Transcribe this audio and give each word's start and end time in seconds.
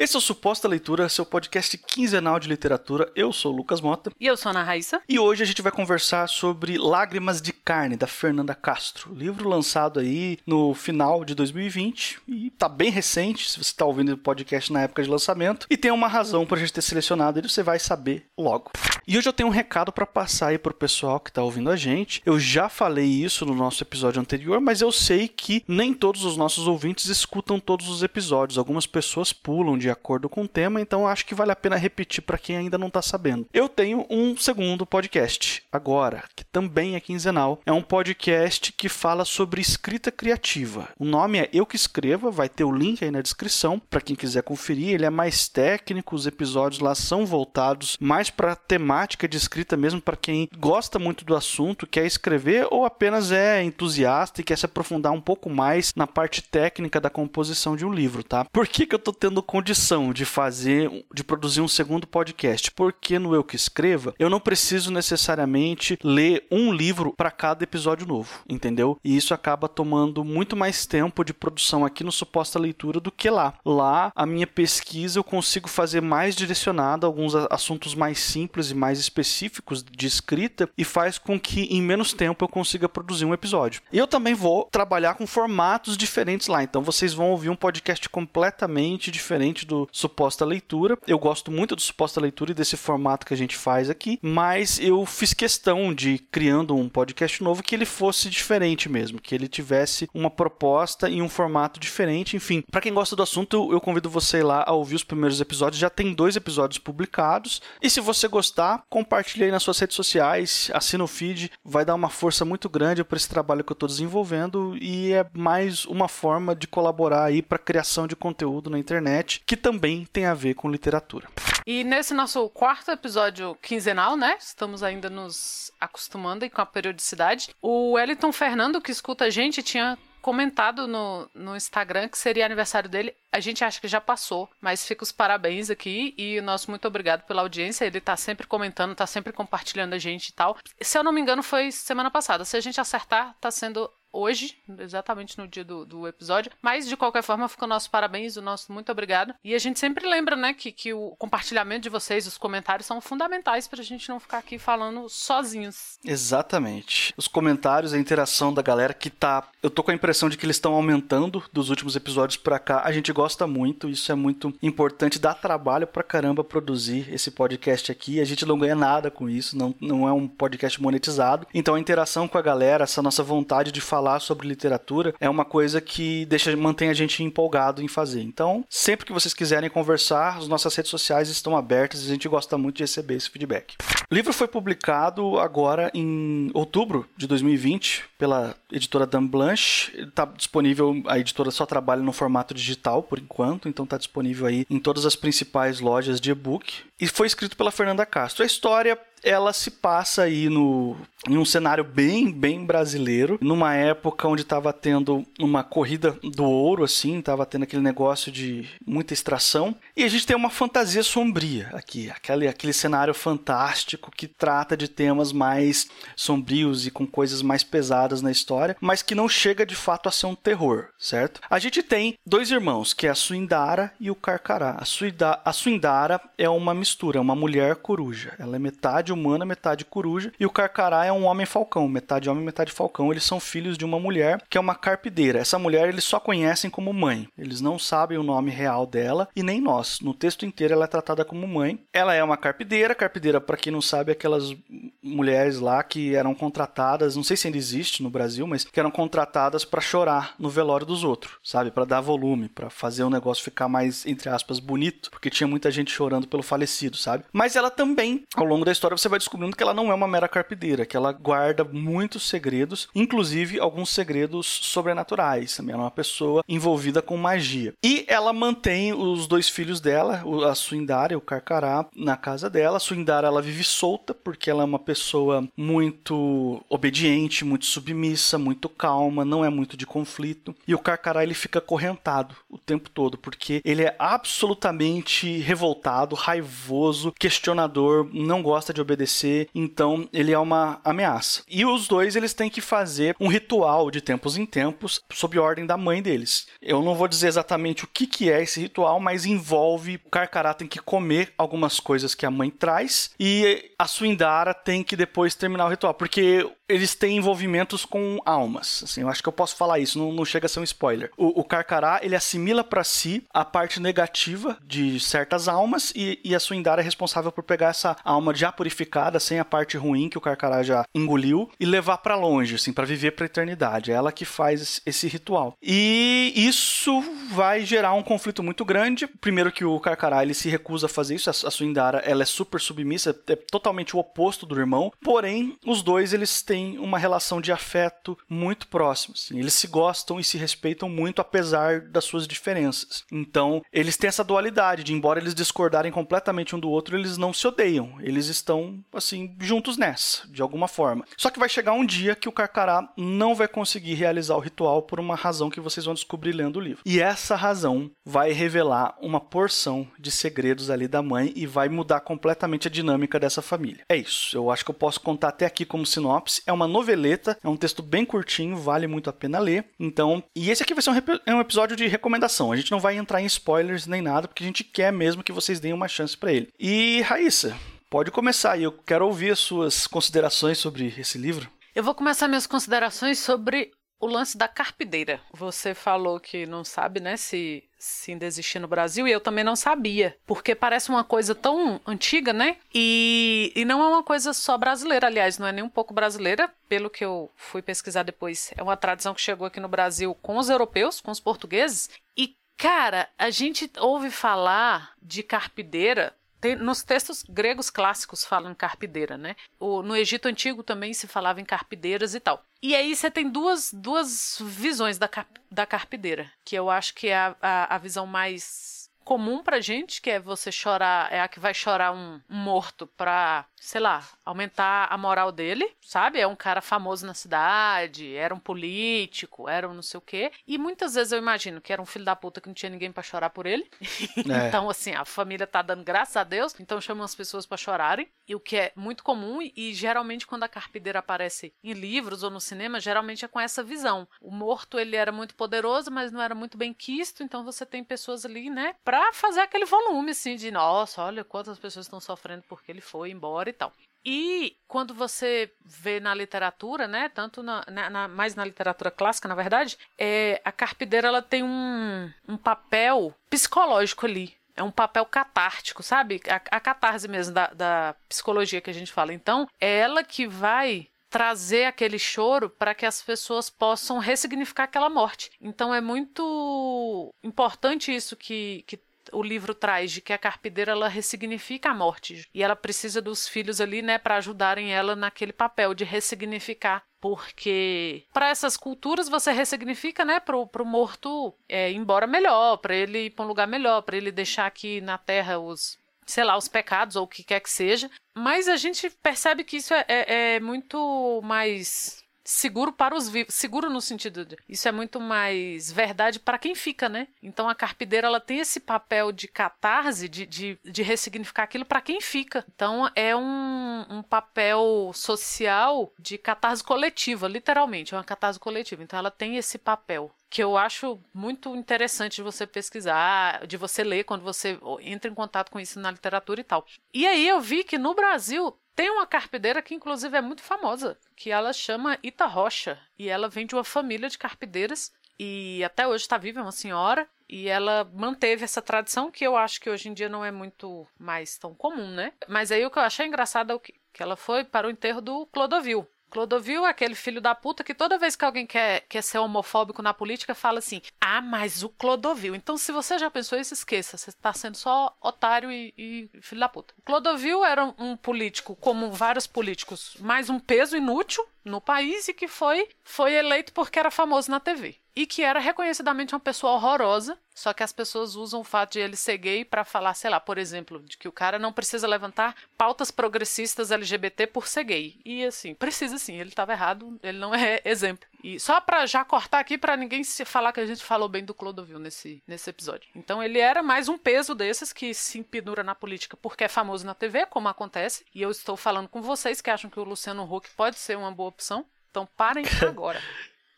Esse 0.00 0.14
é 0.14 0.18
o 0.18 0.20
Suposta 0.20 0.68
Leitura, 0.68 1.08
seu 1.08 1.26
podcast 1.26 1.76
quinzenal 1.76 2.38
de 2.38 2.46
literatura. 2.46 3.10
Eu 3.16 3.32
sou 3.32 3.52
o 3.52 3.56
Lucas 3.56 3.80
Mota. 3.80 4.12
E 4.20 4.28
eu 4.28 4.36
sou 4.36 4.48
a 4.48 4.52
Ana 4.52 4.62
Raíssa. 4.62 5.02
E 5.08 5.18
hoje 5.18 5.42
a 5.42 5.46
gente 5.46 5.60
vai 5.60 5.72
conversar 5.72 6.28
sobre 6.28 6.78
Lágrimas 6.78 7.42
de 7.42 7.52
Carne, 7.52 7.96
da 7.96 8.06
Fernanda 8.06 8.54
Castro. 8.54 9.12
Livro 9.12 9.48
lançado 9.48 9.98
aí 9.98 10.38
no 10.46 10.72
final 10.72 11.24
de 11.24 11.34
2020 11.34 12.20
e 12.28 12.48
tá 12.50 12.68
bem 12.68 12.92
recente, 12.92 13.50
se 13.50 13.56
você 13.56 13.70
está 13.72 13.84
ouvindo 13.84 14.12
o 14.12 14.16
podcast 14.16 14.72
na 14.72 14.82
época 14.82 15.02
de 15.02 15.10
lançamento. 15.10 15.66
E 15.68 15.76
tem 15.76 15.90
uma 15.90 16.06
razão 16.06 16.46
pra 16.46 16.58
gente 16.58 16.72
ter 16.72 16.82
selecionado 16.82 17.40
ele, 17.40 17.48
você 17.48 17.64
vai 17.64 17.80
saber 17.80 18.24
logo. 18.38 18.70
E 19.04 19.18
hoje 19.18 19.28
eu 19.28 19.32
tenho 19.32 19.48
um 19.48 19.52
recado 19.52 19.90
para 19.90 20.06
passar 20.06 20.48
aí 20.48 20.58
pro 20.58 20.72
pessoal 20.72 21.18
que 21.18 21.32
tá 21.32 21.42
ouvindo 21.42 21.70
a 21.70 21.76
gente. 21.76 22.22
Eu 22.24 22.38
já 22.38 22.68
falei 22.68 23.06
isso 23.06 23.44
no 23.44 23.54
nosso 23.54 23.82
episódio 23.82 24.20
anterior, 24.20 24.60
mas 24.60 24.80
eu 24.80 24.92
sei 24.92 25.26
que 25.26 25.64
nem 25.66 25.92
todos 25.92 26.24
os 26.24 26.36
nossos 26.36 26.68
ouvintes 26.68 27.06
escutam 27.06 27.58
todos 27.58 27.88
os 27.88 28.04
episódios. 28.04 28.58
Algumas 28.58 28.86
pessoas 28.86 29.32
pulam 29.32 29.76
de 29.76 29.87
de 29.88 29.90
acordo 29.90 30.28
com 30.28 30.42
o 30.42 30.48
tema, 30.48 30.82
então 30.82 31.08
acho 31.08 31.24
que 31.24 31.34
vale 31.34 31.50
a 31.50 31.56
pena 31.56 31.74
repetir 31.74 32.22
para 32.22 32.36
quem 32.36 32.58
ainda 32.58 32.76
não 32.76 32.88
está 32.88 33.00
sabendo. 33.00 33.46
Eu 33.54 33.70
tenho 33.70 34.06
um 34.10 34.36
segundo 34.36 34.84
podcast 34.84 35.62
agora, 35.72 36.24
que 36.36 36.44
também 36.44 36.94
é 36.94 37.00
quinzenal. 37.00 37.58
É 37.64 37.72
um 37.72 37.80
podcast 37.80 38.70
que 38.70 38.88
fala 38.88 39.24
sobre 39.24 39.62
escrita 39.62 40.12
criativa. 40.12 40.90
O 40.98 41.06
nome 41.06 41.38
é 41.38 41.48
Eu 41.54 41.64
que 41.64 41.76
Escreva, 41.76 42.30
vai 42.30 42.50
ter 42.50 42.64
o 42.64 42.72
link 42.72 43.02
aí 43.02 43.10
na 43.10 43.22
descrição 43.22 43.78
para 43.78 44.02
quem 44.02 44.14
quiser 44.14 44.42
conferir. 44.42 44.90
Ele 44.90 45.06
é 45.06 45.10
mais 45.10 45.48
técnico, 45.48 46.14
os 46.14 46.26
episódios 46.26 46.82
lá 46.82 46.94
são 46.94 47.24
voltados 47.24 47.96
mais 47.98 48.28
para 48.28 48.54
temática 48.54 49.26
de 49.26 49.38
escrita 49.38 49.74
mesmo 49.74 50.02
para 50.02 50.16
quem 50.16 50.50
gosta 50.58 50.98
muito 50.98 51.24
do 51.24 51.34
assunto, 51.34 51.86
quer 51.86 52.04
escrever 52.04 52.66
ou 52.70 52.84
apenas 52.84 53.32
é 53.32 53.62
entusiasta 53.62 54.42
e 54.42 54.44
quer 54.44 54.58
se 54.58 54.66
aprofundar 54.66 55.12
um 55.12 55.20
pouco 55.20 55.48
mais 55.48 55.94
na 55.96 56.06
parte 56.06 56.42
técnica 56.42 57.00
da 57.00 57.08
composição 57.08 57.74
de 57.74 57.86
um 57.86 57.92
livro, 57.92 58.22
tá? 58.22 58.44
Por 58.44 58.66
que, 58.68 58.84
que 58.84 58.94
eu 58.94 58.98
tô 58.98 59.14
tendo 59.14 59.42
condição 59.42 59.77
de 60.12 60.24
fazer, 60.24 61.06
de 61.14 61.22
produzir 61.22 61.60
um 61.60 61.68
segundo 61.68 62.06
podcast, 62.06 62.70
porque 62.72 63.18
no 63.18 63.32
Eu 63.34 63.44
Que 63.44 63.54
Escreva, 63.54 64.12
eu 64.18 64.28
não 64.28 64.40
preciso 64.40 64.90
necessariamente 64.90 65.98
ler 66.02 66.44
um 66.50 66.72
livro 66.72 67.14
para 67.16 67.30
cada 67.30 67.62
episódio 67.62 68.06
novo, 68.06 68.40
entendeu? 68.48 68.98
E 69.04 69.16
isso 69.16 69.32
acaba 69.32 69.68
tomando 69.68 70.24
muito 70.24 70.56
mais 70.56 70.84
tempo 70.84 71.24
de 71.24 71.32
produção 71.32 71.84
aqui 71.84 72.02
no 72.02 72.10
Suposta 72.10 72.58
Leitura 72.58 72.98
do 72.98 73.12
que 73.12 73.30
lá. 73.30 73.54
Lá, 73.64 74.12
a 74.16 74.26
minha 74.26 74.48
pesquisa 74.48 75.20
eu 75.20 75.24
consigo 75.24 75.68
fazer 75.68 76.02
mais 76.02 76.34
direcionada 76.34 77.06
alguns 77.06 77.34
assuntos 77.48 77.94
mais 77.94 78.18
simples 78.18 78.70
e 78.70 78.74
mais 78.74 78.98
específicos 78.98 79.82
de 79.82 80.06
escrita 80.06 80.68
e 80.76 80.84
faz 80.84 81.18
com 81.18 81.38
que 81.38 81.62
em 81.62 81.80
menos 81.80 82.12
tempo 82.12 82.44
eu 82.44 82.48
consiga 82.48 82.88
produzir 82.88 83.24
um 83.24 83.32
episódio. 83.32 83.80
E 83.92 83.96
eu 83.96 84.08
também 84.08 84.34
vou 84.34 84.68
trabalhar 84.70 85.14
com 85.14 85.26
formatos 85.26 85.96
diferentes 85.96 86.48
lá, 86.48 86.64
então 86.64 86.82
vocês 86.82 87.14
vão 87.14 87.30
ouvir 87.30 87.48
um 87.48 87.56
podcast 87.56 88.08
completamente 88.08 89.10
diferente 89.10 89.67
do 89.68 89.88
Suposta 89.92 90.44
Leitura. 90.44 90.98
Eu 91.06 91.18
gosto 91.18 91.50
muito 91.50 91.76
do 91.76 91.82
Suposta 91.82 92.20
Leitura 92.20 92.50
e 92.50 92.54
desse 92.54 92.76
formato 92.76 93.26
que 93.26 93.34
a 93.34 93.36
gente 93.36 93.56
faz 93.56 93.90
aqui, 93.90 94.18
mas 94.22 94.80
eu 94.80 95.04
fiz 95.04 95.34
questão 95.34 95.94
de, 95.94 96.18
criando 96.18 96.74
um 96.74 96.88
podcast 96.88 97.44
novo, 97.44 97.62
que 97.62 97.74
ele 97.74 97.84
fosse 97.84 98.30
diferente 98.30 98.88
mesmo, 98.88 99.20
que 99.20 99.34
ele 99.34 99.46
tivesse 99.46 100.08
uma 100.14 100.30
proposta 100.30 101.08
e 101.08 101.20
um 101.20 101.28
formato 101.28 101.78
diferente. 101.78 102.34
Enfim, 102.34 102.64
para 102.70 102.80
quem 102.80 102.94
gosta 102.94 103.14
do 103.14 103.22
assunto, 103.22 103.70
eu 103.70 103.80
convido 103.80 104.08
você 104.08 104.42
lá 104.42 104.64
a 104.66 104.72
ouvir 104.72 104.96
os 104.96 105.04
primeiros 105.04 105.40
episódios. 105.40 105.78
Já 105.78 105.90
tem 105.90 106.14
dois 106.14 106.34
episódios 106.34 106.78
publicados. 106.78 107.60
E 107.82 107.90
se 107.90 108.00
você 108.00 108.26
gostar, 108.26 108.82
compartilhe 108.88 109.44
aí 109.44 109.50
nas 109.50 109.62
suas 109.62 109.78
redes 109.78 109.94
sociais, 109.94 110.70
assina 110.72 111.04
o 111.04 111.06
feed, 111.06 111.50
vai 111.62 111.84
dar 111.84 111.94
uma 111.94 112.08
força 112.08 112.44
muito 112.44 112.68
grande 112.68 113.04
para 113.04 113.18
esse 113.18 113.28
trabalho 113.28 113.62
que 113.62 113.70
eu 113.72 113.74
estou 113.74 113.88
desenvolvendo 113.88 114.76
e 114.80 115.12
é 115.12 115.26
mais 115.34 115.84
uma 115.84 116.08
forma 116.08 116.56
de 116.56 116.66
colaborar 116.66 117.24
aí 117.24 117.42
para 117.42 117.58
criação 117.58 118.06
de 118.06 118.16
conteúdo 118.16 118.70
na 118.70 118.78
internet, 118.78 119.42
que 119.44 119.57
também 119.58 120.06
tem 120.12 120.24
a 120.24 120.34
ver 120.34 120.54
com 120.54 120.70
literatura. 120.70 121.28
E 121.66 121.84
nesse 121.84 122.14
nosso 122.14 122.48
quarto 122.48 122.90
episódio 122.90 123.54
quinzenal, 123.60 124.16
né? 124.16 124.36
Estamos 124.40 124.82
ainda 124.82 125.10
nos 125.10 125.70
acostumando 125.78 126.48
com 126.48 126.62
a 126.62 126.66
periodicidade. 126.66 127.50
O 127.60 127.92
Wellington 127.92 128.32
Fernando, 128.32 128.80
que 128.80 128.90
escuta 128.90 129.26
a 129.26 129.30
gente, 129.30 129.62
tinha 129.62 129.98
comentado 130.20 130.86
no, 130.86 131.28
no 131.34 131.56
Instagram 131.56 132.08
que 132.08 132.18
seria 132.18 132.44
aniversário 132.44 132.88
dele. 132.88 133.14
A 133.32 133.40
gente 133.40 133.64
acha 133.64 133.80
que 133.80 133.88
já 133.88 134.00
passou, 134.00 134.48
mas 134.60 134.86
fica 134.86 135.02
os 135.02 135.12
parabéns 135.12 135.70
aqui 135.70 136.14
e 136.18 136.38
o 136.38 136.42
nosso 136.42 136.70
muito 136.70 136.86
obrigado 136.88 137.22
pela 137.22 137.42
audiência. 137.42 137.84
Ele 137.84 138.00
tá 138.00 138.16
sempre 138.16 138.46
comentando, 138.46 138.94
tá 138.94 139.06
sempre 139.06 139.32
compartilhando 139.32 139.94
a 139.94 139.98
gente 139.98 140.28
e 140.28 140.32
tal. 140.32 140.56
Se 140.80 140.98
eu 140.98 141.02
não 141.02 141.12
me 141.12 141.20
engano, 141.20 141.42
foi 141.42 141.70
semana 141.70 142.10
passada. 142.10 142.44
Se 142.44 142.56
a 142.56 142.60
gente 142.60 142.80
acertar, 142.80 143.34
tá 143.40 143.50
sendo 143.50 143.90
hoje, 144.12 144.56
exatamente 144.78 145.38
no 145.38 145.46
dia 145.46 145.64
do, 145.64 145.84
do, 145.84 146.06
episódio. 146.06 146.50
Mas, 146.62 146.86
de 146.86 146.96
qualquer 146.96 147.22
forma, 147.22 147.48
fica 147.48 147.64
o 147.64 147.68
nosso 147.68 147.90
parabéns, 147.90 148.36
o 148.36 148.42
nosso 148.42 148.72
muito 148.72 148.90
obrigado. 148.90 149.34
E 149.44 149.54
a 149.54 149.58
gente 149.58 149.78
sempre 149.78 150.08
lembra, 150.08 150.36
né, 150.36 150.52
que, 150.52 150.72
que 150.72 150.92
o 150.92 151.14
compartilhamento 151.18 151.82
de 151.82 151.88
vocês, 151.88 152.26
os 152.26 152.38
comentários, 152.38 152.86
são 152.86 153.00
fundamentais 153.00 153.68
pra 153.68 153.82
gente 153.82 154.08
não 154.08 154.18
ficar 154.18 154.38
aqui 154.38 154.58
falando 154.58 155.08
sozinhos. 155.08 155.98
Exatamente. 156.04 157.12
Os 157.16 157.28
comentários, 157.28 157.92
a 157.92 157.98
interação 157.98 158.52
da 158.52 158.62
galera 158.62 158.94
que 158.94 159.10
tá. 159.10 159.48
Eu 159.62 159.70
tô 159.70 159.82
com 159.82 159.90
a 159.90 159.94
impressão 159.94 160.28
de 160.28 160.36
que 160.36 160.44
eles 160.44 160.56
estão 160.56 160.74
aumentando 160.74 161.42
dos 161.52 161.70
últimos 161.70 161.96
episódios 161.96 162.36
pra 162.36 162.58
cá. 162.58 162.82
A 162.84 162.92
gente 162.92 163.12
gosta 163.12 163.46
muito, 163.46 163.88
isso 163.88 164.10
é 164.10 164.14
muito 164.14 164.54
importante. 164.62 165.18
Dá 165.18 165.34
trabalho 165.34 165.86
pra 165.86 166.02
caramba 166.02 166.42
produzir 166.42 167.12
esse 167.12 167.30
podcast 167.30 167.92
aqui. 167.92 168.20
A 168.20 168.24
gente 168.24 168.46
não 168.46 168.58
ganha 168.58 168.74
nada 168.74 169.10
com 169.10 169.28
isso, 169.28 169.56
não, 169.56 169.74
não 169.80 170.08
é 170.08 170.12
um 170.12 170.26
podcast 170.26 170.80
monetizado. 170.80 171.46
Então 171.52 171.74
a 171.74 171.80
interação 171.80 172.26
com 172.26 172.38
a 172.38 172.42
galera, 172.42 172.84
essa 172.84 173.02
nossa 173.02 173.22
vontade 173.22 173.72
de 173.72 173.80
falar 173.80 174.07
falar 174.08 174.20
sobre 174.20 174.48
literatura 174.48 175.14
é 175.20 175.28
uma 175.28 175.44
coisa 175.44 175.80
que 175.80 176.24
deixa 176.26 176.56
mantém 176.56 176.88
a 176.88 176.94
gente 176.94 177.22
empolgado 177.22 177.82
em 177.82 177.88
fazer. 177.88 178.22
Então, 178.22 178.64
sempre 178.68 179.04
que 179.04 179.12
vocês 179.12 179.34
quiserem 179.34 179.68
conversar, 179.68 180.38
as 180.38 180.48
nossas 180.48 180.74
redes 180.74 180.90
sociais 180.90 181.28
estão 181.28 181.56
abertas 181.56 182.02
e 182.02 182.06
a 182.06 182.08
gente 182.08 182.28
gosta 182.28 182.56
muito 182.56 182.76
de 182.76 182.84
receber 182.84 183.16
esse 183.16 183.28
feedback. 183.28 183.76
O 184.10 184.14
livro 184.14 184.32
foi 184.32 184.48
publicado 184.48 185.38
agora 185.38 185.90
em 185.92 186.50
outubro 186.54 187.06
de 187.16 187.26
2020 187.26 188.04
pela 188.16 188.54
editora 188.72 189.06
Dan 189.06 189.26
Blanche. 189.26 189.92
Está 189.96 190.24
disponível, 190.24 191.02
a 191.06 191.18
editora 191.18 191.50
só 191.50 191.66
trabalha 191.66 192.02
no 192.02 192.12
formato 192.12 192.54
digital 192.54 193.02
por 193.02 193.18
enquanto, 193.18 193.68
então 193.68 193.84
está 193.84 193.96
disponível 193.96 194.46
aí 194.46 194.66
em 194.68 194.78
todas 194.78 195.06
as 195.06 195.16
principais 195.16 195.80
lojas 195.80 196.20
de 196.20 196.30
e-book. 196.30 196.82
E 197.00 197.06
foi 197.06 197.26
escrito 197.26 197.56
pela 197.56 197.70
Fernanda 197.70 198.04
Castro. 198.04 198.42
A 198.42 198.46
história 198.46 198.98
ela 199.22 199.52
se 199.52 199.70
passa 199.70 200.22
aí 200.22 200.48
no 200.48 200.96
em 201.28 201.36
um 201.36 201.44
cenário 201.44 201.82
bem, 201.82 202.30
bem 202.30 202.64
brasileiro, 202.64 203.38
numa 203.42 203.74
época 203.74 204.28
onde 204.28 204.42
estava 204.42 204.72
tendo 204.72 205.26
uma 205.38 205.64
corrida 205.64 206.16
do 206.22 206.44
ouro, 206.44 206.84
assim, 206.84 207.18
estava 207.18 207.44
tendo 207.44 207.64
aquele 207.64 207.82
negócio 207.82 208.30
de 208.30 208.66
muita 208.86 209.12
extração, 209.12 209.74
e 209.96 210.04
a 210.04 210.08
gente 210.08 210.26
tem 210.26 210.36
uma 210.36 210.48
fantasia 210.48 211.02
sombria 211.02 211.70
aqui, 211.72 212.08
aquele, 212.08 212.46
aquele 212.46 212.72
cenário 212.72 213.12
fantástico 213.12 214.12
que 214.16 214.28
trata 214.28 214.76
de 214.76 214.88
temas 214.88 215.32
mais 215.32 215.88
sombrios 216.14 216.86
e 216.86 216.90
com 216.90 217.06
coisas 217.06 217.42
mais 217.42 217.64
pesadas 217.64 218.22
na 218.22 218.30
história, 218.30 218.48
mas 218.80 219.02
que 219.02 219.14
não 219.14 219.28
chega 219.28 219.64
de 219.64 219.74
fato 219.74 220.08
a 220.08 220.12
ser 220.12 220.26
um 220.26 220.34
terror, 220.34 220.88
certo? 220.98 221.40
A 221.48 221.58
gente 221.58 221.82
tem 221.82 222.16
dois 222.26 222.50
irmãos, 222.50 222.92
que 222.92 223.06
é 223.06 223.10
a 223.10 223.14
Suindara 223.14 223.92
e 224.00 224.10
o 224.10 224.14
Carcará. 224.14 224.76
A, 224.78 224.84
Suida, 224.84 225.40
a 225.44 225.52
Suindara 225.52 226.20
é 226.36 226.48
uma 226.48 226.74
mistura, 226.74 227.18
é 227.18 227.20
uma 227.20 227.34
mulher 227.34 227.76
coruja, 227.76 228.34
ela 228.38 228.56
é 228.56 228.58
metade 228.58 229.12
humana, 229.12 229.44
metade 229.44 229.84
coruja, 229.84 230.32
e 230.38 230.46
o 230.46 230.50
Carcará 230.50 231.04
é 231.04 231.12
um 231.12 231.24
homem 231.24 231.46
falcão, 231.46 231.88
metade 231.88 232.28
homem, 232.28 232.44
metade 232.44 232.72
falcão. 232.72 233.10
Eles 233.10 233.24
são 233.24 233.40
filhos 233.40 233.78
de 233.78 233.84
uma 233.84 233.98
mulher 233.98 234.42
que 234.48 234.58
é 234.58 234.60
uma 234.60 234.74
carpideira. 234.74 235.38
Essa 235.38 235.58
mulher 235.58 235.88
eles 235.88 236.04
só 236.04 236.18
conhecem 236.18 236.70
como 236.70 236.92
mãe. 236.92 237.28
Eles 237.36 237.60
não 237.60 237.78
sabem 237.78 238.18
o 238.18 238.22
nome 238.22 238.50
real 238.50 238.86
dela 238.86 239.28
e 239.34 239.42
nem 239.42 239.60
nós. 239.60 240.00
No 240.00 240.14
texto 240.14 240.44
inteiro 240.44 240.74
ela 240.74 240.84
é 240.84 240.88
tratada 240.88 241.24
como 241.24 241.46
mãe. 241.46 241.78
Ela 241.92 242.14
é 242.14 242.22
uma 242.22 242.36
carpideira. 242.36 242.94
Carpideira, 242.94 243.40
para 243.40 243.56
quem 243.56 243.72
não 243.72 243.82
sabe, 243.82 244.10
é 244.10 244.12
aquelas 244.12 244.54
mulheres 245.02 245.58
lá 245.58 245.82
que 245.82 246.14
eram 246.14 246.34
contratadas, 246.34 247.16
não 247.16 247.22
sei 247.22 247.36
se 247.36 247.46
ainda 247.46 247.58
existe 247.58 248.02
no 248.02 248.10
Brasil, 248.10 248.46
mas 248.48 248.64
que 248.64 248.80
eram 248.80 248.90
contratadas 248.90 249.64
para 249.64 249.80
chorar 249.80 250.34
no 250.38 250.48
velório 250.50 250.86
dos 250.86 251.04
outros, 251.04 251.34
sabe? 251.42 251.70
Para 251.70 251.84
dar 251.84 252.00
volume, 252.00 252.48
para 252.48 252.70
fazer 252.70 253.04
o 253.04 253.10
negócio 253.10 253.44
ficar 253.44 253.68
mais 253.68 254.06
entre 254.06 254.28
aspas 254.28 254.58
bonito, 254.58 255.10
porque 255.10 255.30
tinha 255.30 255.46
muita 255.46 255.70
gente 255.70 255.90
chorando 255.90 256.26
pelo 256.26 256.42
falecido, 256.42 256.96
sabe? 256.96 257.24
Mas 257.32 257.56
ela 257.56 257.70
também, 257.70 258.24
ao 258.34 258.44
longo 258.44 258.64
da 258.64 258.72
história, 258.72 258.96
você 258.96 259.08
vai 259.08 259.18
descobrindo 259.18 259.56
que 259.56 259.62
ela 259.62 259.74
não 259.74 259.90
é 259.90 259.94
uma 259.94 260.08
mera 260.08 260.28
carpideira, 260.28 260.86
que 260.86 260.96
ela 260.96 261.12
guarda 261.12 261.64
muitos 261.64 262.28
segredos, 262.28 262.88
inclusive 262.94 263.60
alguns 263.60 263.90
segredos 263.90 264.46
sobrenaturais. 264.46 265.56
Também 265.56 265.74
é 265.74 265.78
uma 265.78 265.90
pessoa 265.90 266.42
envolvida 266.48 267.02
com 267.02 267.16
magia. 267.16 267.74
E 267.82 268.04
ela 268.08 268.32
mantém 268.32 268.92
os 268.92 269.26
dois 269.26 269.48
filhos 269.48 269.80
dela, 269.80 270.22
a 270.48 270.54
Suindara 270.54 271.12
e 271.12 271.16
o 271.16 271.20
Carcará, 271.20 271.86
na 271.94 272.16
casa 272.16 272.48
dela. 272.48 272.76
A 272.76 272.80
Suindara 272.80 273.26
ela 273.26 273.42
vive 273.42 273.64
solta 273.64 274.14
porque 274.14 274.50
ela 274.50 274.62
é 274.62 274.64
uma 274.64 274.78
pessoa 274.78 275.46
muito 275.56 276.62
obediente, 276.68 277.44
muito 277.44 277.66
submissa, 277.66 278.37
muito 278.38 278.68
calma, 278.68 279.24
não 279.24 279.44
é 279.44 279.48
muito 279.48 279.76
de 279.76 279.86
conflito. 279.86 280.54
E 280.66 280.74
o 280.74 280.78
Carcará 280.78 281.22
ele 281.22 281.34
fica 281.34 281.60
correntado 281.60 282.36
o 282.48 282.58
tempo 282.58 282.88
todo 282.90 283.18
porque 283.18 283.60
ele 283.64 283.82
é 283.82 283.94
absolutamente 283.98 285.38
revoltado, 285.38 286.14
raivoso 286.14 287.12
questionador, 287.12 288.08
não 288.12 288.42
gosta 288.42 288.72
de 288.72 288.80
obedecer, 288.80 289.48
então 289.54 290.08
ele 290.12 290.32
é 290.32 290.38
uma 290.38 290.80
ameaça. 290.84 291.42
E 291.48 291.64
os 291.64 291.88
dois 291.88 292.16
eles 292.16 292.34
têm 292.34 292.50
que 292.50 292.60
fazer 292.60 293.16
um 293.20 293.28
ritual 293.28 293.90
de 293.90 294.00
tempos 294.00 294.36
em 294.36 294.46
tempos 294.46 295.00
sob 295.12 295.38
ordem 295.38 295.66
da 295.66 295.76
mãe 295.76 296.02
deles. 296.02 296.46
Eu 296.60 296.82
não 296.82 296.94
vou 296.94 297.08
dizer 297.08 297.28
exatamente 297.28 297.84
o 297.84 297.88
que, 297.88 298.06
que 298.06 298.30
é 298.30 298.42
esse 298.42 298.60
ritual, 298.60 299.00
mas 299.00 299.26
envolve 299.26 300.00
o 300.04 300.10
Carcará 300.10 300.54
tem 300.54 300.68
que 300.68 300.78
comer 300.78 301.32
algumas 301.36 301.80
coisas 301.80 302.14
que 302.14 302.26
a 302.26 302.30
mãe 302.30 302.50
traz 302.50 303.10
e 303.18 303.72
a 303.78 303.86
Suindara 303.86 304.54
tem 304.54 304.82
que 304.82 304.96
depois 304.96 305.34
terminar 305.34 305.66
o 305.66 305.70
ritual, 305.70 305.94
porque 305.94 306.48
eles 306.68 306.94
têm 306.94 307.16
envolvimentos 307.16 307.84
com 307.84 308.20
almas. 308.24 308.82
Assim, 308.84 309.00
eu 309.00 309.08
acho 309.08 309.22
que 309.22 309.28
eu 309.28 309.32
posso 309.32 309.56
falar 309.56 309.78
isso, 309.78 309.98
não, 309.98 310.12
não 310.12 310.24
chega 310.24 310.46
a 310.46 310.48
ser 310.48 310.60
um 310.60 310.64
spoiler. 310.64 311.10
O, 311.16 311.40
o 311.40 311.44
Carcará, 311.44 312.00
ele 312.02 312.14
assimila 312.14 312.62
para 312.62 312.84
si 312.84 313.24
a 313.32 313.44
parte 313.44 313.80
negativa 313.80 314.58
de 314.64 315.00
certas 315.00 315.48
almas 315.48 315.92
e, 315.94 316.20
e 316.22 316.34
a 316.34 316.40
Suindara 316.40 316.82
é 316.82 316.84
responsável 316.84 317.32
por 317.32 317.42
pegar 317.42 317.68
essa 317.68 317.96
alma 318.04 318.34
já 318.34 318.52
purificada, 318.52 319.18
sem 319.18 319.38
a 319.38 319.44
parte 319.44 319.76
ruim 319.76 320.08
que 320.08 320.18
o 320.18 320.20
Carcará 320.20 320.62
já 320.62 320.84
engoliu, 320.94 321.50
e 321.58 321.64
levar 321.64 321.98
para 321.98 322.16
longe, 322.16 322.54
assim, 322.56 322.72
para 322.72 322.86
viver 322.86 323.12
pra 323.12 323.26
eternidade. 323.26 323.90
É 323.90 323.94
ela 323.94 324.12
que 324.12 324.24
faz 324.24 324.80
esse 324.84 325.08
ritual. 325.08 325.56
E 325.62 326.32
isso 326.36 327.02
vai 327.30 327.64
gerar 327.64 327.94
um 327.94 328.02
conflito 328.02 328.42
muito 328.42 328.64
grande. 328.64 329.06
Primeiro 329.06 329.52
que 329.52 329.64
o 329.64 329.80
Carcará, 329.80 330.22
ele 330.22 330.34
se 330.34 330.48
recusa 330.48 330.86
a 330.86 330.88
fazer 330.88 331.14
isso, 331.14 331.30
a, 331.30 331.32
a 331.32 331.50
Suindara, 331.50 331.98
ela 331.98 332.22
é 332.22 332.26
super 332.26 332.60
submissa, 332.60 333.18
é 333.26 333.36
totalmente 333.36 333.96
o 333.96 333.98
oposto 333.98 334.44
do 334.44 334.58
irmão. 334.58 334.92
Porém, 335.02 335.56
os 335.66 335.82
dois, 335.82 336.12
eles 336.12 336.42
têm 336.42 336.57
têm 336.58 336.78
uma 336.78 336.98
relação 336.98 337.40
de 337.40 337.52
afeto 337.52 338.18
muito 338.28 338.66
próxima. 338.66 339.14
Assim. 339.16 339.38
Eles 339.38 339.54
se 339.54 339.68
gostam 339.68 340.18
e 340.18 340.24
se 340.24 340.36
respeitam 340.36 340.88
muito, 340.88 341.20
apesar 341.20 341.82
das 341.82 342.04
suas 342.04 342.26
diferenças. 342.26 343.04
Então, 343.12 343.62
eles 343.72 343.96
têm 343.96 344.08
essa 344.08 344.24
dualidade 344.24 344.82
de, 344.82 344.92
embora 344.92 345.20
eles 345.20 345.34
discordarem 345.34 345.92
completamente 345.92 346.56
um 346.56 346.60
do 346.60 346.68
outro, 346.68 346.96
eles 346.96 347.16
não 347.16 347.32
se 347.32 347.46
odeiam. 347.46 347.96
Eles 348.00 348.26
estão, 348.26 348.82
assim, 348.92 349.36
juntos 349.40 349.76
nessa, 349.76 350.26
de 350.28 350.42
alguma 350.42 350.66
forma. 350.66 351.04
Só 351.16 351.30
que 351.30 351.38
vai 351.38 351.48
chegar 351.48 351.72
um 351.72 351.86
dia 351.86 352.16
que 352.16 352.28
o 352.28 352.32
Carcará 352.32 352.92
não 352.96 353.34
vai 353.34 353.46
conseguir 353.46 353.94
realizar 353.94 354.36
o 354.36 354.40
ritual 354.40 354.82
por 354.82 354.98
uma 354.98 355.14
razão 355.14 355.50
que 355.50 355.60
vocês 355.60 355.86
vão 355.86 355.94
descobrir 355.94 356.32
lendo 356.32 356.56
o 356.56 356.60
livro. 356.60 356.82
E 356.84 357.00
essa 357.00 357.36
razão 357.36 357.90
vai 358.04 358.32
revelar 358.32 358.96
uma 359.00 359.20
porção 359.20 359.86
de 359.98 360.10
segredos 360.10 360.70
ali 360.70 360.88
da 360.88 361.02
mãe 361.02 361.32
e 361.36 361.46
vai 361.46 361.68
mudar 361.68 362.00
completamente 362.00 362.66
a 362.66 362.70
dinâmica 362.70 363.20
dessa 363.20 363.42
família. 363.42 363.84
É 363.88 363.96
isso. 363.96 364.36
Eu 364.36 364.50
acho 364.50 364.64
que 364.64 364.70
eu 364.70 364.74
posso 364.74 365.00
contar 365.00 365.28
até 365.28 365.46
aqui 365.46 365.64
como 365.64 365.86
sinopse 365.86 366.42
é 366.48 366.52
uma 366.52 366.66
noveleta, 366.66 367.38
é 367.44 367.48
um 367.48 367.56
texto 367.56 367.82
bem 367.82 368.04
curtinho, 368.04 368.56
vale 368.56 368.86
muito 368.86 369.10
a 369.10 369.12
pena 369.12 369.38
ler. 369.38 369.66
Então, 369.78 370.24
e 370.34 370.50
esse 370.50 370.62
aqui 370.62 370.74
vai 370.74 370.82
ser 370.82 370.90
um, 370.90 370.94
é 371.26 371.34
um 371.34 371.40
episódio 371.40 371.76
de 371.76 371.86
recomendação. 371.86 372.50
A 372.50 372.56
gente 372.56 372.70
não 372.70 372.80
vai 372.80 372.96
entrar 372.96 373.20
em 373.20 373.26
spoilers 373.26 373.86
nem 373.86 374.00
nada, 374.00 374.26
porque 374.26 374.42
a 374.42 374.46
gente 374.46 374.64
quer 374.64 374.90
mesmo 374.90 375.22
que 375.22 375.30
vocês 375.30 375.60
deem 375.60 375.74
uma 375.74 375.86
chance 375.86 376.16
para 376.16 376.32
ele. 376.32 376.48
E 376.58 377.02
Raíssa, 377.02 377.54
pode 377.90 378.10
começar 378.10 378.56
e 378.56 378.62
eu 378.62 378.72
quero 378.72 379.06
ouvir 379.06 379.30
as 379.30 379.38
suas 379.38 379.86
considerações 379.86 380.58
sobre 380.58 380.94
esse 380.98 381.18
livro. 381.18 381.50
Eu 381.74 381.84
vou 381.84 381.94
começar 381.94 382.26
minhas 382.26 382.46
considerações 382.46 383.18
sobre 383.18 383.70
o 384.00 384.06
lance 384.06 384.38
da 384.38 384.48
carpideira. 384.48 385.20
Você 385.34 385.74
falou 385.74 386.18
que 386.18 386.46
não 386.46 386.64
sabe, 386.64 386.98
né, 386.98 387.16
se, 387.16 387.62
se 387.78 388.12
ainda 388.12 388.26
existia 388.26 388.60
no 388.60 388.68
Brasil, 388.68 389.06
e 389.06 389.12
eu 389.12 389.20
também 389.20 389.44
não 389.44 389.54
sabia, 389.54 390.16
porque 390.26 390.54
parece 390.54 390.90
uma 390.90 391.04
coisa 391.04 391.34
tão 391.34 391.80
antiga, 391.86 392.32
né? 392.32 392.56
E, 392.74 393.52
e 393.54 393.64
não 393.64 393.82
é 393.82 393.88
uma 393.88 394.02
coisa 394.02 394.32
só 394.32 394.58
brasileira, 394.58 395.06
aliás, 395.06 395.38
não 395.38 395.46
é 395.46 395.52
nem 395.52 395.64
um 395.64 395.68
pouco 395.68 395.94
brasileira, 395.94 396.52
pelo 396.68 396.90
que 396.90 397.04
eu 397.04 397.30
fui 397.36 397.62
pesquisar 397.62 398.02
depois. 398.02 398.52
É 398.56 398.62
uma 398.62 398.76
tradição 398.76 399.14
que 399.14 399.20
chegou 399.20 399.46
aqui 399.46 399.60
no 399.60 399.68
Brasil 399.68 400.14
com 400.20 400.38
os 400.38 400.50
europeus, 400.50 401.00
com 401.00 401.10
os 401.10 401.20
portugueses, 401.20 401.88
e 402.16 402.36
Cara, 402.58 403.08
a 403.16 403.30
gente 403.30 403.70
ouve 403.78 404.10
falar 404.10 404.92
de 405.00 405.22
carpideira 405.22 406.12
tem, 406.40 406.56
nos 406.56 406.82
textos 406.82 407.24
gregos 407.28 407.70
clássicos 407.70 408.24
falam 408.24 408.52
em 408.52 408.54
carpideira, 408.54 409.18
né? 409.18 409.34
O, 409.58 409.82
no 409.82 409.96
Egito 409.96 410.28
Antigo 410.28 410.62
também 410.62 410.94
se 410.94 411.06
falava 411.06 411.40
em 411.40 411.44
carpideiras 411.44 412.14
e 412.14 412.20
tal. 412.20 412.44
E 412.62 412.74
aí 412.74 412.94
você 412.94 413.10
tem 413.10 413.28
duas, 413.28 413.72
duas 413.72 414.38
visões 414.40 414.98
da, 414.98 415.08
da 415.50 415.66
carpideira, 415.66 416.30
que 416.44 416.56
eu 416.56 416.70
acho 416.70 416.94
que 416.94 417.08
é 417.08 417.16
a, 417.16 417.36
a, 417.40 417.74
a 417.74 417.78
visão 417.78 418.06
mais 418.06 418.77
comum 419.08 419.42
pra 419.42 419.58
gente, 419.58 420.02
que 420.02 420.10
é 420.10 420.20
você 420.20 420.52
chorar, 420.52 421.10
é 421.10 421.18
a 421.22 421.28
que 421.28 421.40
vai 421.40 421.54
chorar 421.54 421.92
um, 421.92 422.20
um, 422.28 422.36
morto 422.36 422.86
pra, 422.86 423.46
sei 423.56 423.80
lá, 423.80 424.06
aumentar 424.22 424.86
a 424.90 424.98
moral 424.98 425.32
dele, 425.32 425.66
sabe? 425.80 426.20
É 426.20 426.26
um 426.26 426.36
cara 426.36 426.60
famoso 426.60 427.06
na 427.06 427.14
cidade, 427.14 428.14
era 428.14 428.34
um 428.34 428.38
político, 428.38 429.48
era 429.48 429.66
um 429.66 429.72
não 429.72 429.80
sei 429.80 429.96
o 429.96 430.02
quê. 430.02 430.30
E 430.46 430.58
muitas 430.58 430.92
vezes 430.92 431.10
eu 431.10 431.18
imagino 431.18 431.58
que 431.58 431.72
era 431.72 431.80
um 431.80 431.86
filho 431.86 432.04
da 432.04 432.14
puta 432.14 432.38
que 432.38 432.48
não 432.48 432.54
tinha 432.54 432.68
ninguém 432.68 432.92
para 432.92 433.02
chorar 433.02 433.30
por 433.30 433.46
ele. 433.46 433.66
É. 434.28 434.48
então, 434.48 434.68
assim, 434.68 434.94
a 434.94 435.04
família 435.06 435.46
tá 435.46 435.62
dando 435.62 435.82
graças 435.82 436.16
a 436.16 436.24
Deus, 436.24 436.54
então 436.60 436.80
chamam 436.80 437.04
as 437.04 437.14
pessoas 437.14 437.46
para 437.46 437.56
chorarem. 437.56 438.08
E 438.26 438.34
o 438.34 438.40
que 438.40 438.56
é 438.56 438.72
muito 438.76 439.02
comum, 439.02 439.40
e, 439.40 439.52
e 439.56 439.72
geralmente 439.72 440.26
quando 440.26 440.42
a 440.42 440.48
carpideira 440.48 440.98
aparece 440.98 441.54
em 441.64 441.72
livros 441.72 442.22
ou 442.22 442.30
no 442.30 442.40
cinema, 442.40 442.78
geralmente 442.78 443.24
é 443.24 443.28
com 443.28 443.40
essa 443.40 443.62
visão. 443.62 444.06
O 444.20 444.30
morto, 444.30 444.78
ele 444.78 444.96
era 444.96 445.10
muito 445.10 445.34
poderoso, 445.34 445.90
mas 445.90 446.12
não 446.12 446.20
era 446.20 446.34
muito 446.34 446.58
bem 446.58 446.74
quisto, 446.74 447.22
então 447.22 447.42
você 447.42 447.64
tem 447.64 447.82
pessoas 447.82 448.26
ali, 448.26 448.50
né, 448.50 448.74
pra 448.84 448.97
para 448.98 449.12
fazer 449.12 449.40
aquele 449.42 449.64
volume, 449.64 450.10
assim, 450.10 450.34
de 450.34 450.50
nossa, 450.50 451.00
olha 451.02 451.22
quantas 451.22 451.56
pessoas 451.56 451.86
estão 451.86 452.00
sofrendo 452.00 452.42
porque 452.48 452.72
ele 452.72 452.80
foi 452.80 453.12
embora 453.12 453.48
e 453.48 453.52
tal. 453.52 453.72
E 454.04 454.56
quando 454.66 454.92
você 454.92 455.52
vê 455.64 456.00
na 456.00 456.12
literatura, 456.12 456.88
né, 456.88 457.08
tanto 457.08 457.40
na, 457.40 457.64
na, 457.70 457.88
na 457.88 458.08
mais 458.08 458.34
na 458.34 458.44
literatura 458.44 458.90
clássica, 458.90 459.28
na 459.28 459.36
verdade, 459.36 459.78
é, 459.96 460.40
a 460.44 460.50
carpideira 460.50 461.06
ela 461.06 461.22
tem 461.22 461.44
um, 461.44 462.10
um 462.26 462.36
papel 462.36 463.14
psicológico 463.30 464.04
ali, 464.04 464.34
é 464.56 464.64
um 464.64 464.70
papel 464.72 465.06
catártico, 465.06 465.80
sabe? 465.80 466.20
A, 466.28 466.56
a 466.56 466.60
catarse 466.60 467.06
mesmo 467.06 467.32
da, 467.32 467.46
da, 467.54 467.94
psicologia 468.08 468.60
que 468.60 468.70
a 468.70 468.74
gente 468.74 468.90
fala. 468.90 469.12
Então, 469.12 469.48
é 469.60 469.78
ela 469.78 470.02
que 470.02 470.26
vai 470.26 470.88
trazer 471.08 471.64
aquele 471.64 471.98
choro 471.98 472.50
para 472.50 472.74
que 472.74 472.84
as 472.84 473.00
pessoas 473.02 473.48
possam 473.48 473.98
ressignificar 473.98 474.64
aquela 474.64 474.90
morte. 474.90 475.30
Então, 475.40 475.72
é 475.74 475.80
muito 475.80 477.14
importante 477.22 477.94
isso 477.94 478.16
que, 478.16 478.64
que 478.66 478.78
o 479.12 479.22
livro 479.22 479.54
traz 479.54 479.92
de 479.92 480.00
que 480.00 480.12
a 480.12 480.18
carpideira 480.18 480.72
ela 480.72 480.88
ressignifica 480.88 481.70
a 481.70 481.74
morte 481.74 482.26
e 482.32 482.42
ela 482.42 482.56
precisa 482.56 483.00
dos 483.00 483.28
filhos 483.28 483.60
ali, 483.60 483.82
né, 483.82 483.98
para 483.98 484.16
ajudarem 484.16 484.72
ela 484.72 484.94
naquele 484.96 485.32
papel 485.32 485.74
de 485.74 485.84
ressignificar 485.84 486.82
porque 487.00 488.04
para 488.12 488.28
essas 488.28 488.56
culturas 488.56 489.08
você 489.08 489.30
ressignifica, 489.32 490.04
né, 490.04 490.20
pro, 490.20 490.46
pro 490.46 490.64
morto 490.64 491.34
é, 491.48 491.70
ir 491.70 491.76
embora 491.76 492.06
melhor, 492.06 492.56
para 492.58 492.74
ele 492.74 493.06
ir 493.06 493.10
para 493.10 493.24
um 493.24 493.28
lugar 493.28 493.46
melhor, 493.46 493.82
para 493.82 493.96
ele 493.96 494.10
deixar 494.10 494.46
aqui 494.46 494.80
na 494.80 494.98
terra 494.98 495.38
os, 495.38 495.78
sei 496.04 496.24
lá, 496.24 496.36
os 496.36 496.48
pecados 496.48 496.96
ou 496.96 497.04
o 497.04 497.08
que 497.08 497.22
quer 497.22 497.40
que 497.40 497.50
seja. 497.50 497.90
Mas 498.16 498.48
a 498.48 498.56
gente 498.56 498.90
percebe 498.90 499.44
que 499.44 499.58
isso 499.58 499.72
é, 499.72 499.84
é, 499.86 500.34
é 500.34 500.40
muito 500.40 501.20
mais 501.22 502.02
seguro 502.28 502.70
para 502.70 502.94
os 502.94 503.08
vivos. 503.08 503.34
Seguro 503.34 503.70
no 503.70 503.80
sentido 503.80 504.24
de 504.24 504.36
isso 504.46 504.68
é 504.68 504.72
muito 504.72 505.00
mais 505.00 505.72
verdade 505.72 506.20
para 506.20 506.38
quem 506.38 506.54
fica, 506.54 506.88
né? 506.88 507.08
Então 507.22 507.48
a 507.48 507.54
carpideira 507.54 508.06
ela 508.06 508.20
tem 508.20 508.38
esse 508.38 508.60
papel 508.60 509.10
de 509.10 509.26
catarse, 509.26 510.08
de, 510.08 510.26
de, 510.26 510.58
de 510.62 510.82
ressignificar 510.82 511.44
aquilo 511.44 511.64
para 511.64 511.80
quem 511.80 512.02
fica. 512.02 512.44
Então 512.54 512.90
é 512.94 513.16
um, 513.16 513.86
um 513.88 514.02
papel 514.02 514.90
social 514.94 515.90
de 515.98 516.18
catarse 516.18 516.62
coletiva, 516.62 517.26
literalmente, 517.26 517.94
é 517.94 517.96
uma 517.96 518.04
catarse 518.04 518.38
coletiva. 518.38 518.82
Então 518.82 518.98
ela 518.98 519.10
tem 519.10 519.36
esse 519.36 519.56
papel 519.56 520.10
que 520.30 520.42
eu 520.42 520.56
acho 520.56 521.00
muito 521.12 521.54
interessante 521.56 522.16
de 522.16 522.22
você 522.22 522.46
pesquisar, 522.46 523.46
de 523.46 523.56
você 523.56 523.82
ler 523.82 524.04
quando 524.04 524.22
você 524.22 524.58
entra 524.80 525.10
em 525.10 525.14
contato 525.14 525.50
com 525.50 525.58
isso 525.58 525.80
na 525.80 525.90
literatura 525.90 526.40
e 526.40 526.44
tal. 526.44 526.66
E 526.92 527.06
aí 527.06 527.26
eu 527.26 527.40
vi 527.40 527.64
que 527.64 527.78
no 527.78 527.94
Brasil 527.94 528.54
tem 528.78 528.90
uma 528.90 529.06
carpideira 529.06 529.62
que, 529.62 529.74
inclusive, 529.74 530.16
é 530.16 530.20
muito 530.20 530.42
famosa, 530.42 530.96
que 531.16 531.30
ela 531.30 531.52
chama 531.52 531.98
Ita 532.02 532.26
Rocha. 532.26 532.78
E 532.98 533.08
ela 533.08 533.28
vem 533.28 533.44
de 533.44 533.56
uma 533.56 533.64
família 533.64 534.08
de 534.08 534.16
carpideiras. 534.16 534.92
E 535.18 535.64
até 535.64 535.84
hoje 535.88 536.04
está 536.04 536.16
viva, 536.16 536.38
é 536.38 536.42
uma 536.42 536.52
senhora. 536.52 537.08
E 537.28 537.48
ela 537.48 537.90
manteve 537.92 538.44
essa 538.44 538.62
tradição 538.62 539.10
que 539.10 539.26
eu 539.26 539.36
acho 539.36 539.60
que 539.60 539.68
hoje 539.68 539.88
em 539.88 539.94
dia 539.94 540.08
não 540.08 540.24
é 540.24 540.30
muito 540.30 540.86
mais 540.98 541.36
tão 541.36 541.54
comum, 541.54 541.90
né? 541.90 542.12
Mas 542.28 542.52
aí 542.52 542.64
o 542.64 542.70
que 542.70 542.78
eu 542.78 542.82
achei 542.82 543.04
engraçado 543.04 543.50
é 543.50 543.54
o 543.54 543.60
que, 543.60 543.74
que 543.92 544.02
ela 544.02 544.14
foi 544.14 544.44
para 544.44 544.68
o 544.68 544.70
enterro 544.70 545.00
do 545.00 545.26
Clodovil, 545.26 545.84
Clodovil 546.10 546.66
é 546.66 546.70
aquele 546.70 546.94
filho 546.94 547.20
da 547.20 547.34
puta 547.34 547.62
que 547.62 547.74
toda 547.74 547.98
vez 547.98 548.16
que 548.16 548.24
alguém 548.24 548.46
quer, 548.46 548.82
quer 548.88 549.02
ser 549.02 549.18
homofóbico 549.18 549.82
na 549.82 549.92
política 549.92 550.34
fala 550.34 550.58
assim: 550.58 550.80
ah, 551.00 551.20
mas 551.20 551.62
o 551.62 551.68
Clodovil. 551.68 552.34
Então, 552.34 552.56
se 552.56 552.72
você 552.72 552.98
já 552.98 553.10
pensou 553.10 553.38
isso, 553.38 553.54
esqueça. 553.54 553.96
Você 553.96 554.10
está 554.10 554.32
sendo 554.32 554.56
só 554.56 554.96
otário 555.00 555.50
e, 555.50 555.72
e, 555.76 556.10
filho 556.20 556.40
da 556.40 556.48
puta. 556.48 556.74
Clodovil 556.84 557.44
era 557.44 557.64
um, 557.64 557.74
um 557.78 557.96
político, 557.96 558.56
como 558.56 558.90
vários 558.90 559.26
políticos, 559.26 559.96
mais 560.00 560.30
um 560.30 560.38
peso 560.38 560.76
inútil 560.76 561.26
no 561.48 561.60
país 561.60 562.06
e 562.08 562.14
que 562.14 562.28
foi, 562.28 562.68
foi 562.84 563.14
eleito 563.14 563.52
porque 563.52 563.78
era 563.78 563.90
famoso 563.90 564.30
na 564.30 564.38
TV 564.38 564.76
e 564.98 565.06
que 565.06 565.22
era 565.22 565.38
reconhecidamente 565.38 566.12
uma 566.12 566.18
pessoa 566.18 566.54
horrorosa, 566.54 567.16
só 567.32 567.52
que 567.52 567.62
as 567.62 567.72
pessoas 567.72 568.16
usam 568.16 568.40
o 568.40 568.44
fato 568.44 568.72
de 568.72 568.80
ele 568.80 568.96
ser 568.96 569.16
gay 569.16 569.44
para 569.44 569.64
falar, 569.64 569.94
sei 569.94 570.10
lá, 570.10 570.18
por 570.18 570.38
exemplo, 570.38 570.80
de 570.80 570.98
que 570.98 571.06
o 571.06 571.12
cara 571.12 571.38
não 571.38 571.52
precisa 571.52 571.86
levantar 571.86 572.34
pautas 572.56 572.90
progressistas 572.90 573.70
LGBT 573.70 574.26
por 574.26 574.48
ser 574.48 574.64
gay. 574.64 575.00
E 575.04 575.24
assim, 575.24 575.54
precisa 575.54 575.98
sim, 575.98 576.16
ele 576.16 576.30
estava 576.30 576.52
errado, 576.52 576.98
ele 577.00 577.18
não 577.18 577.32
é 577.32 577.60
exemplo. 577.64 578.08
E 578.22 578.38
só 578.40 578.60
pra 578.60 578.84
já 578.86 579.04
cortar 579.04 579.38
aqui 579.38 579.56
para 579.56 579.76
ninguém 579.76 580.02
se 580.02 580.24
falar 580.24 580.52
que 580.52 580.60
a 580.60 580.66
gente 580.66 580.82
falou 580.82 581.08
bem 581.08 581.24
do 581.24 581.34
Clodovil 581.34 581.78
nesse, 581.78 582.22
nesse 582.26 582.50
episódio. 582.50 582.88
Então 582.94 583.22
ele 583.22 583.38
era 583.38 583.62
mais 583.62 583.88
um 583.88 583.96
peso 583.96 584.34
desses 584.34 584.72
que 584.72 584.92
se 584.92 585.22
pendura 585.22 585.62
na 585.62 585.74
política 585.74 586.16
porque 586.16 586.44
é 586.44 586.48
famoso 586.48 586.84
na 586.84 586.94
TV, 586.94 587.26
como 587.26 587.48
acontece. 587.48 588.04
E 588.14 588.22
eu 588.22 588.30
estou 588.30 588.56
falando 588.56 588.88
com 588.88 589.00
vocês 589.00 589.40
que 589.40 589.50
acham 589.50 589.70
que 589.70 589.78
o 589.78 589.84
Luciano 589.84 590.24
Huck 590.24 590.50
pode 590.50 590.78
ser 590.78 590.96
uma 590.96 591.12
boa 591.12 591.28
opção. 591.28 591.64
Então 591.90 592.08
parem 592.16 592.44
agora. 592.66 593.00